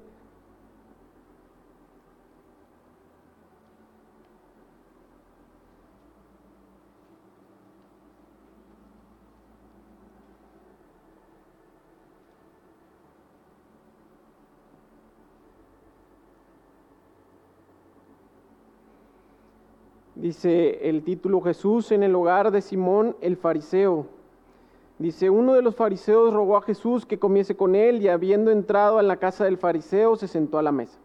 [20.27, 24.07] Dice el título Jesús en el hogar de Simón el fariseo.
[24.99, 28.99] Dice, uno de los fariseos rogó a Jesús que comiese con él y habiendo entrado
[28.99, 30.99] en la casa del fariseo se sentó a la mesa.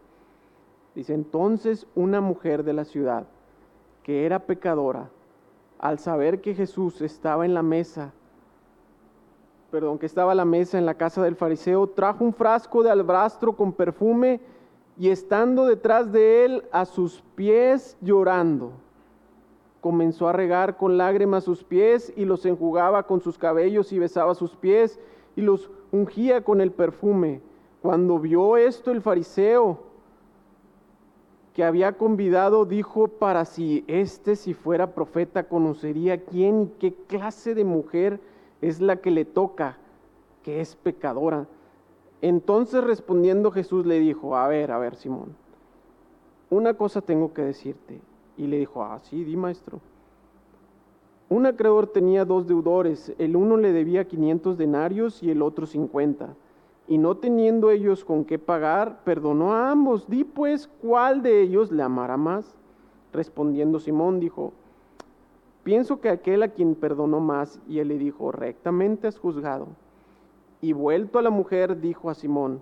[0.95, 3.27] Dice, entonces una mujer de la ciudad,
[4.01, 5.11] que era pecadora,
[5.77, 8.13] al saber que Jesús estaba en la mesa,
[9.69, 12.89] perdón, que estaba a la mesa en la casa del fariseo, trajo un frasco de
[12.89, 14.39] albrastro con perfume
[14.97, 18.71] y estando detrás de él a sus pies llorando
[19.81, 24.35] comenzó a regar con lágrimas sus pies y los enjugaba con sus cabellos y besaba
[24.35, 24.99] sus pies
[25.35, 27.41] y los ungía con el perfume.
[27.81, 29.79] Cuando vio esto el fariseo
[31.55, 37.55] que había convidado, dijo para si este si fuera profeta conocería quién y qué clase
[37.55, 38.21] de mujer
[38.61, 39.77] es la que le toca,
[40.43, 41.47] que es pecadora.
[42.21, 45.35] Entonces respondiendo Jesús le dijo, a ver, a ver Simón,
[46.51, 47.99] una cosa tengo que decirte
[48.41, 49.79] y le dijo, ah, sí, di maestro.
[51.29, 56.33] Un acreedor tenía dos deudores, el uno le debía 500 denarios y el otro 50.
[56.87, 60.09] Y no teniendo ellos con qué pagar, perdonó a ambos.
[60.09, 62.55] Di pues, ¿cuál de ellos le amará más?
[63.13, 64.53] Respondiendo Simón dijo,
[65.63, 67.61] pienso que aquel a quien perdonó más.
[67.69, 69.67] Y él le dijo, rectamente has juzgado.
[70.61, 72.59] Y vuelto a la mujer, dijo a Simón,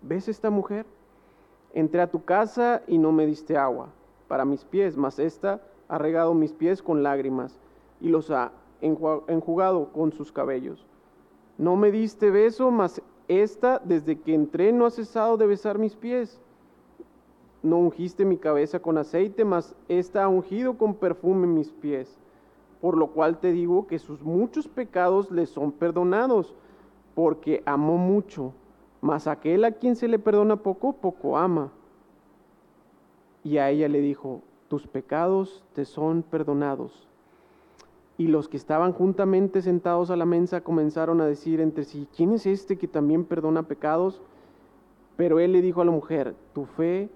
[0.00, 0.86] ¿ves esta mujer?
[1.74, 3.90] Entré a tu casa y no me diste agua
[4.30, 7.58] para mis pies, mas esta ha regado mis pies con lágrimas
[8.00, 10.86] y los ha enjugado con sus cabellos.
[11.58, 15.96] No me diste beso, mas esta desde que entré no ha cesado de besar mis
[15.96, 16.40] pies.
[17.64, 22.16] No ungiste mi cabeza con aceite, mas esta ha ungido con perfume mis pies.
[22.80, 26.54] Por lo cual te digo que sus muchos pecados le son perdonados,
[27.16, 28.52] porque amó mucho.
[29.00, 31.72] Mas aquel a quien se le perdona poco, poco ama.
[33.42, 37.08] Y a ella le dijo, tus pecados te son perdonados.
[38.18, 42.32] Y los que estaban juntamente sentados a la mesa comenzaron a decir entre sí, ¿quién
[42.32, 44.20] es este que también perdona pecados?
[45.16, 47.08] Pero él le dijo a la mujer, tu fe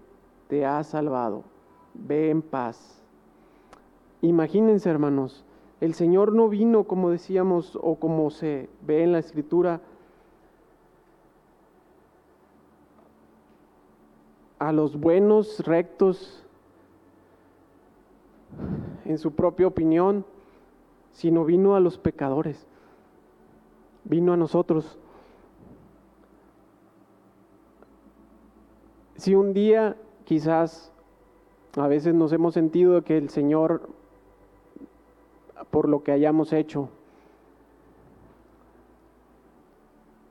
[0.48, 1.44] te ha salvado,
[1.94, 3.02] ve en paz.
[4.22, 5.44] Imagínense hermanos,
[5.80, 9.82] el Señor no vino como decíamos o como se ve en la escritura,
[14.68, 16.42] a los buenos, rectos,
[19.04, 20.24] en su propia opinión,
[21.12, 22.66] sino vino a los pecadores,
[24.04, 24.98] vino a nosotros.
[29.16, 30.92] Si un día quizás
[31.76, 33.90] a veces nos hemos sentido que el Señor,
[35.70, 36.88] por lo que hayamos hecho,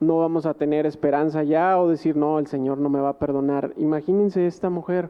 [0.04, 3.20] no vamos a tener esperanza ya o decir, no, el Señor no me va a
[3.20, 3.74] perdonar.
[3.78, 5.10] Imagínense esta mujer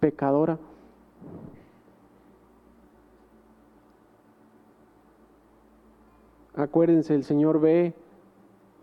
[0.00, 0.58] pecadora.
[6.54, 7.94] Acuérdense, el Señor ve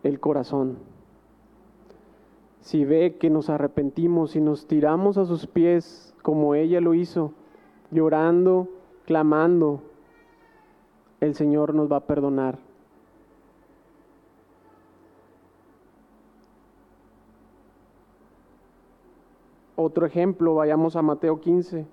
[0.04, 0.78] el corazón.
[2.62, 7.34] Si ve que nos arrepentimos y nos tiramos a sus pies como ella lo hizo,
[7.92, 8.68] llorando,
[9.06, 9.82] clamando,
[11.20, 12.69] el Señor nos va a perdonar.
[19.82, 21.86] Otro ejemplo, vayamos a Mateo 15.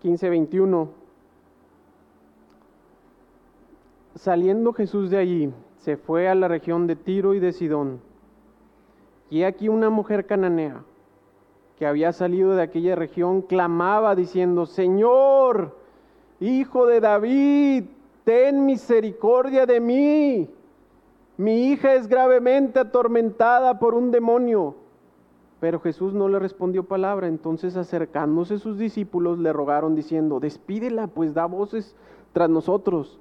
[0.00, 0.88] Quince veintiuno.
[4.14, 8.00] Saliendo Jesús de allí, se fue a la región de Tiro y de Sidón
[9.30, 10.82] y aquí una mujer cananea
[11.78, 15.76] que había salido de aquella región clamaba diciendo, Señor,
[16.40, 17.84] hijo de David,
[18.24, 20.50] ten misericordia de mí.
[21.36, 24.76] Mi hija es gravemente atormentada por un demonio.
[25.58, 27.26] Pero Jesús no le respondió palabra.
[27.26, 31.96] Entonces acercándose sus discípulos le rogaron diciendo, despídela, pues da voces
[32.32, 33.18] tras nosotros.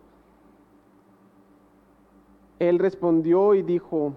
[2.60, 4.14] Él respondió y dijo,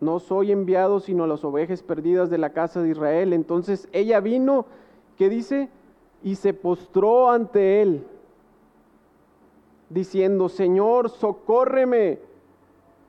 [0.00, 3.32] no soy enviado sino a las ovejas perdidas de la casa de Israel.
[3.32, 4.66] Entonces ella vino,
[5.16, 5.70] que dice,
[6.22, 8.04] y se postró ante él,
[9.88, 12.18] diciendo, Señor, socórreme.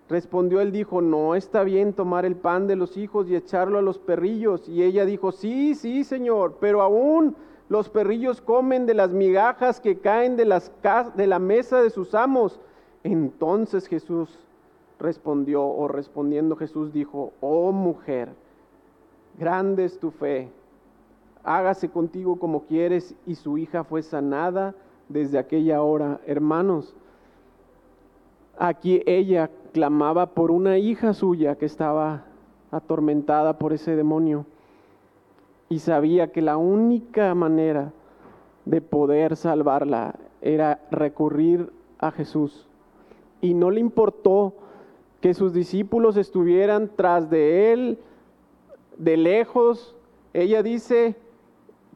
[0.10, 3.82] Respondió él, dijo, no está bien tomar el pan de los hijos y echarlo a
[3.82, 4.70] los perrillos.
[4.70, 7.36] Y ella dijo, sí, sí, Señor, pero aún
[7.68, 10.72] los perrillos comen de las migajas que caen de, las,
[11.16, 12.62] de la mesa de sus amos.
[13.04, 14.40] Entonces Jesús
[15.00, 18.30] respondió o respondiendo Jesús dijo, oh mujer,
[19.38, 20.50] grande es tu fe,
[21.44, 24.76] hágase contigo como quieres y su hija fue sanada
[25.10, 26.20] desde aquella hora.
[26.26, 26.96] Hermanos,
[28.58, 32.26] aquí ella clamaba por una hija suya que estaba
[32.72, 34.46] atormentada por ese demonio
[35.70, 37.92] y sabía que la única manera
[38.66, 42.68] de poder salvarla era recurrir a Jesús.
[43.42, 44.54] Y no le importó
[45.22, 48.00] que sus discípulos estuvieran tras de él,
[48.98, 49.96] de lejos.
[50.34, 51.16] Ella dice,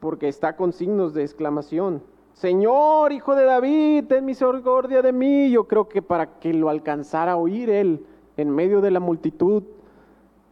[0.00, 2.02] porque está con signos de exclamación,
[2.34, 5.50] Señor, hijo de David, ten misericordia de mí.
[5.50, 8.04] Yo creo que para que lo alcanzara a oír él
[8.36, 9.62] en medio de la multitud,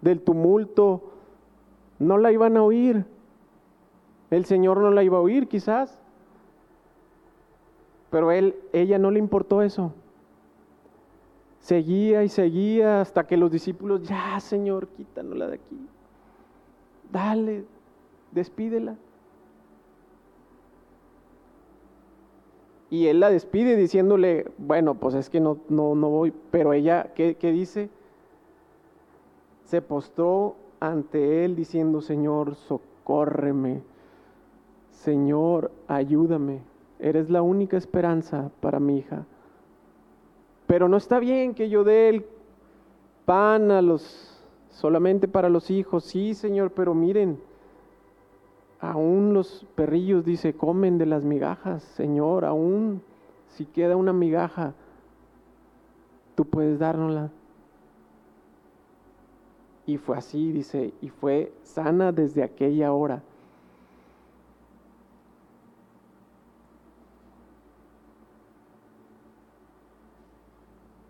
[0.00, 1.02] del tumulto,
[1.98, 3.04] no la iban a oír.
[4.30, 6.00] El Señor no la iba a oír quizás.
[8.10, 9.92] Pero él, ella no le importó eso.
[11.60, 15.86] Seguía y seguía hasta que los discípulos, ya Señor, quítanosla de aquí.
[17.12, 17.64] Dale,
[18.32, 18.96] despídela.
[22.88, 26.32] Y él la despide diciéndole, bueno, pues es que no, no, no voy.
[26.50, 27.88] Pero ella, ¿qué, ¿qué dice?
[29.64, 33.82] Se postró ante él diciendo, Señor, socórreme.
[34.90, 36.62] Señor, ayúdame.
[36.98, 39.24] Eres la única esperanza para mi hija.
[40.70, 42.24] Pero no está bien que yo dé el
[43.24, 44.40] pan a los
[44.70, 46.04] solamente para los hijos.
[46.04, 47.40] Sí, Señor, pero miren,
[48.78, 53.02] aún los perrillos, dice, comen de las migajas, Señor, aún
[53.48, 54.74] si queda una migaja,
[56.36, 57.32] tú puedes dárnosla.
[59.86, 63.24] Y fue así, dice, y fue sana desde aquella hora.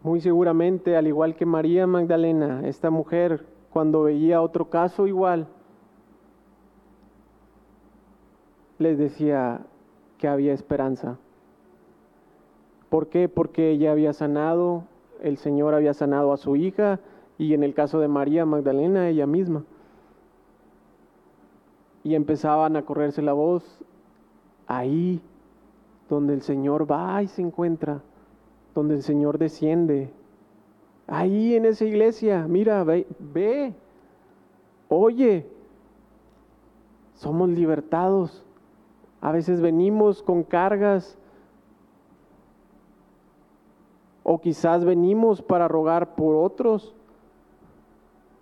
[0.02, 5.46] Muy seguramente, al igual que María Magdalena, esta mujer, cuando veía otro caso igual,
[8.78, 9.60] les decía
[10.16, 11.18] que había esperanza.
[12.88, 13.28] ¿Por qué?
[13.28, 14.84] Porque ella había sanado,
[15.20, 16.98] el Señor había sanado a su hija
[17.36, 19.64] y en el caso de María Magdalena, ella misma.
[22.04, 23.84] Y empezaban a correrse la voz
[24.66, 25.20] ahí
[26.08, 28.00] donde el Señor va y se encuentra
[28.74, 30.12] donde el Señor desciende.
[31.06, 33.74] Ahí en esa iglesia, mira, ve, ve,
[34.88, 35.46] oye,
[37.14, 38.44] somos libertados.
[39.20, 41.18] A veces venimos con cargas
[44.22, 46.94] o quizás venimos para rogar por otros,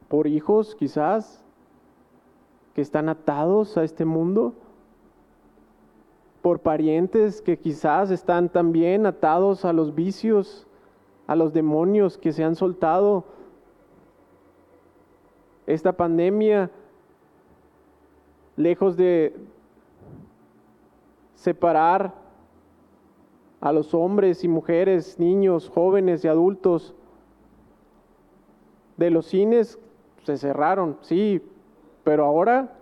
[0.08, 1.42] por hijos quizás
[2.74, 4.54] que están atados a este mundo
[6.42, 10.66] por parientes que quizás están también atados a los vicios,
[11.26, 13.24] a los demonios que se han soltado.
[15.66, 16.70] Esta pandemia,
[18.56, 19.36] lejos de
[21.34, 22.14] separar
[23.60, 26.94] a los hombres y mujeres, niños, jóvenes y adultos
[28.96, 29.78] de los cines,
[30.22, 31.42] se cerraron, sí,
[32.04, 32.72] pero ahora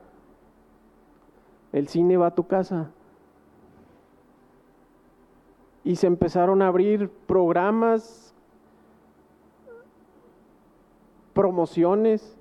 [1.72, 2.90] el cine va a tu casa
[5.86, 8.34] y se empezaron a abrir programas,
[11.32, 12.36] promociones,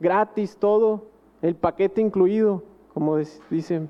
[0.00, 1.06] gratis todo,
[1.42, 3.18] el paquete incluido, como
[3.50, 3.88] dicen.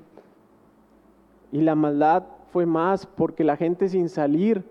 [1.51, 4.63] Y la maldad fue más porque la gente sin salir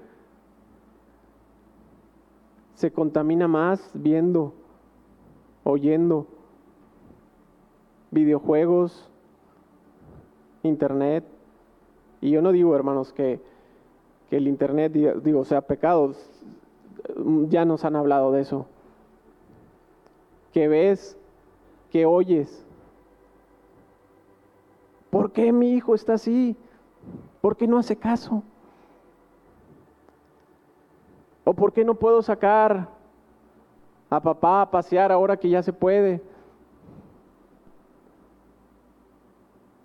[2.75, 4.55] se contamina más viendo,
[5.65, 6.29] oyendo
[8.13, 9.11] videojuegos,
[10.63, 11.40] internet.
[12.21, 13.41] Y yo no digo, hermanos, que,
[14.31, 16.15] el Internet, digo, sea pecado.
[17.49, 18.67] Ya nos han hablado de eso.
[20.53, 21.19] Que ves,
[21.91, 22.65] que oyes.
[25.11, 26.57] ¿Por qué mi hijo está así?
[27.41, 28.45] ¿Por qué no hace caso?
[31.45, 32.89] ¿O por qué no puedo sacar
[34.09, 36.23] a papá a pasear ahora que ya se puede?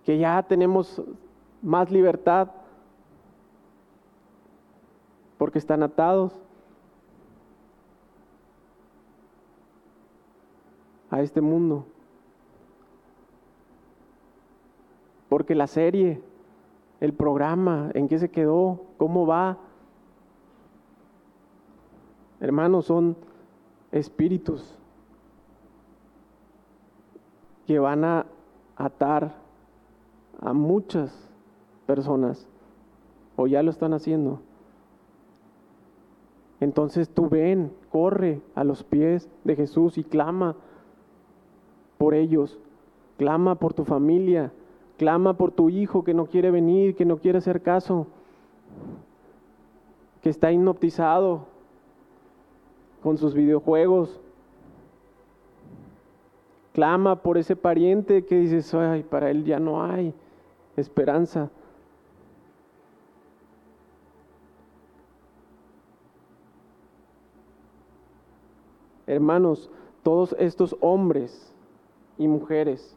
[0.03, 1.01] Que ya tenemos
[1.65, 2.49] más libertad
[5.39, 6.31] porque están atados
[11.09, 11.87] a este mundo.
[15.27, 16.21] Porque la serie,
[16.99, 19.57] el programa, en qué se quedó, cómo va.
[22.39, 23.17] Hermanos, son
[23.91, 24.77] espíritus
[27.65, 28.27] que van a
[28.77, 29.33] atar
[30.39, 31.24] a muchas
[31.85, 32.47] personas
[33.35, 34.39] o ya lo están haciendo.
[36.59, 40.55] Entonces tú ven, corre a los pies de Jesús y clama
[41.97, 42.57] por ellos,
[43.17, 44.51] clama por tu familia,
[44.97, 48.07] clama por tu hijo que no quiere venir, que no quiere hacer caso,
[50.21, 51.45] que está hipnotizado
[53.03, 54.19] con sus videojuegos.
[56.73, 60.13] Clama por ese pariente que dices, ay, para él ya no hay
[60.75, 61.49] esperanza.
[69.07, 69.69] Hermanos,
[70.03, 71.53] todos estos hombres
[72.17, 72.95] y mujeres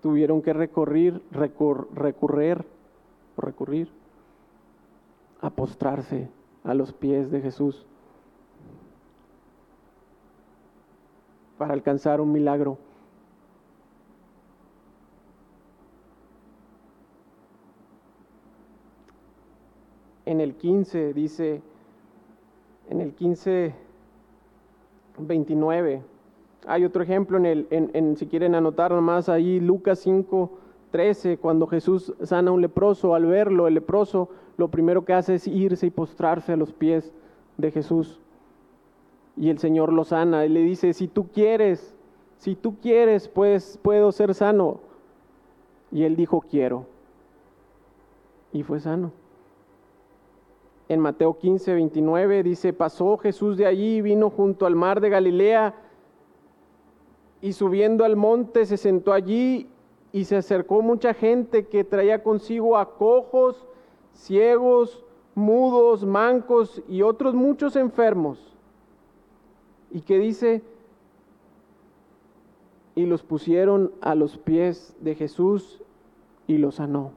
[0.00, 2.64] tuvieron que recorrer, recurrir,
[3.36, 3.90] recurrir
[5.40, 6.28] a postrarse
[6.62, 7.86] a los pies de Jesús
[11.58, 12.78] para alcanzar un milagro.
[20.24, 21.62] En el 15 dice,
[22.90, 23.74] en el 15,
[25.18, 26.02] 29.
[26.66, 30.50] Hay otro ejemplo en el, si quieren anotar nomás ahí, Lucas 5,
[30.90, 35.34] 13, cuando Jesús sana a un leproso, al verlo, el leproso, lo primero que hace
[35.34, 37.12] es irse y postrarse a los pies
[37.56, 38.20] de Jesús.
[39.36, 41.94] Y el Señor lo sana y le dice, si tú quieres,
[42.38, 44.80] si tú quieres, pues puedo ser sano.
[45.92, 46.86] Y él dijo, quiero.
[48.52, 49.12] Y fue sano
[50.88, 55.74] en Mateo 15, 29, dice, pasó Jesús de allí, vino junto al mar de Galilea
[57.40, 59.68] y subiendo al monte se sentó allí
[60.12, 63.66] y se acercó mucha gente que traía consigo a cojos,
[64.14, 68.56] ciegos, mudos, mancos y otros muchos enfermos.
[69.90, 70.62] Y que dice,
[72.94, 75.82] y los pusieron a los pies de Jesús
[76.46, 77.12] y los sanó.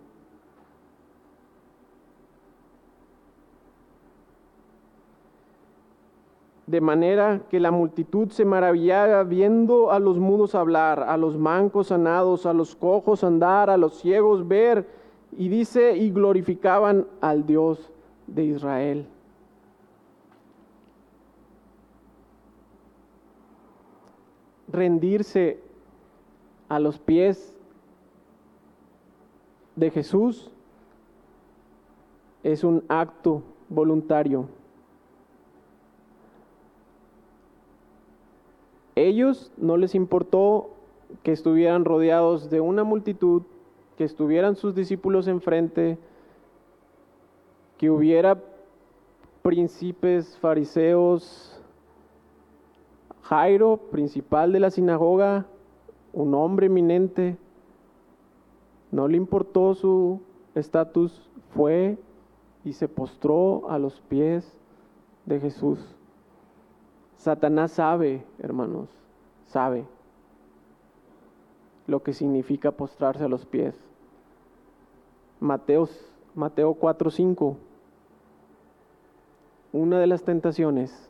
[6.69, 11.87] De manera que la multitud se maravillaba viendo a los mudos hablar, a los mancos
[11.87, 14.87] sanados, a los cojos andar, a los ciegos ver,
[15.35, 17.91] y dice, y glorificaban al Dios
[18.27, 19.07] de Israel.
[24.67, 25.59] Rendirse
[26.67, 27.57] a los pies
[29.75, 30.51] de Jesús
[32.43, 34.58] es un acto voluntario.
[38.99, 40.71] Ellos no les importó
[41.23, 43.43] que estuvieran rodeados de una multitud,
[43.97, 45.97] que estuvieran sus discípulos enfrente,
[47.77, 48.43] que hubiera
[49.41, 51.61] príncipes, fariseos,
[53.21, 55.45] Jairo, principal de la sinagoga,
[56.11, 57.37] un hombre eminente,
[58.91, 60.19] no le importó su
[60.55, 61.97] estatus, fue
[62.65, 64.57] y se postró a los pies
[65.25, 65.79] de Jesús.
[67.19, 68.87] Satanás sabe, hermanos,
[69.43, 69.85] sabe
[71.85, 73.75] lo que significa postrarse a los pies.
[75.41, 77.57] Mateos, Mateo 4:5.
[79.73, 81.09] Una de las tentaciones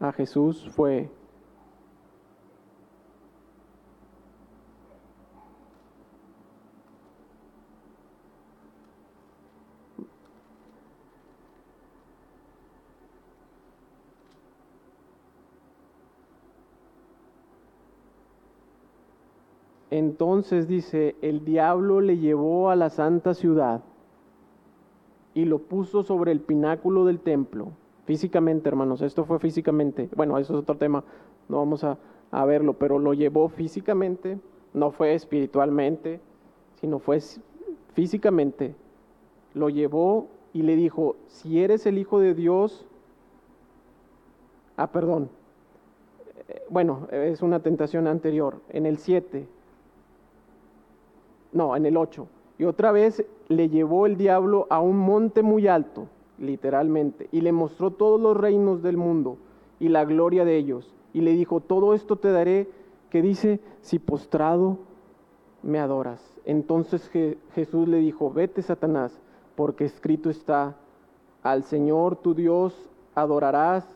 [0.00, 1.10] a Jesús fue
[19.98, 23.82] Entonces dice, el diablo le llevó a la santa ciudad
[25.34, 27.72] y lo puso sobre el pináculo del templo.
[28.04, 30.08] Físicamente, hermanos, esto fue físicamente.
[30.14, 31.02] Bueno, eso es otro tema,
[31.48, 31.98] no vamos a,
[32.30, 34.38] a verlo, pero lo llevó físicamente,
[34.72, 36.20] no fue espiritualmente,
[36.80, 37.18] sino fue
[37.94, 38.76] físicamente.
[39.52, 42.86] Lo llevó y le dijo, si eres el Hijo de Dios,
[44.76, 45.28] ah, perdón,
[46.48, 49.57] eh, bueno, es una tentación anterior, en el 7
[51.52, 52.26] no, en el 8.
[52.58, 57.52] Y otra vez le llevó el diablo a un monte muy alto, literalmente, y le
[57.52, 59.38] mostró todos los reinos del mundo
[59.78, 60.94] y la gloria de ellos.
[61.12, 62.68] Y le dijo, todo esto te daré,
[63.10, 64.78] que dice, si postrado
[65.62, 66.22] me adoras.
[66.44, 67.10] Entonces
[67.54, 69.18] Jesús le dijo, vete Satanás,
[69.54, 70.76] porque escrito está,
[71.42, 73.88] al Señor tu Dios adorarás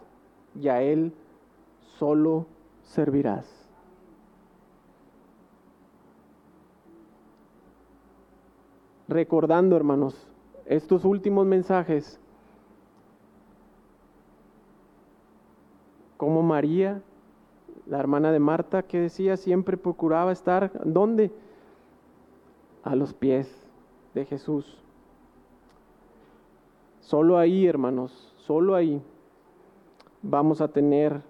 [0.61, 1.13] y a Él
[1.99, 2.47] solo
[2.83, 3.62] servirás.
[9.13, 10.29] Recordando, hermanos,
[10.67, 12.19] estos últimos mensajes,
[16.17, 17.03] como María,
[17.87, 21.33] la hermana de Marta, que decía siempre procuraba estar, ¿dónde?
[22.85, 23.67] A los pies
[24.15, 24.79] de Jesús.
[27.01, 29.03] Solo ahí, hermanos, solo ahí
[30.23, 31.23] vamos a tener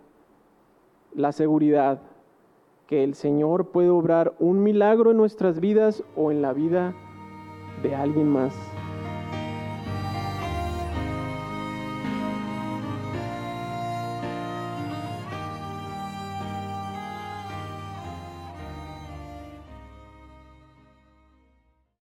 [1.15, 2.01] la seguridad
[2.87, 6.95] que el Señor puede obrar un milagro en nuestras vidas o en la vida
[7.81, 8.53] de alguien más.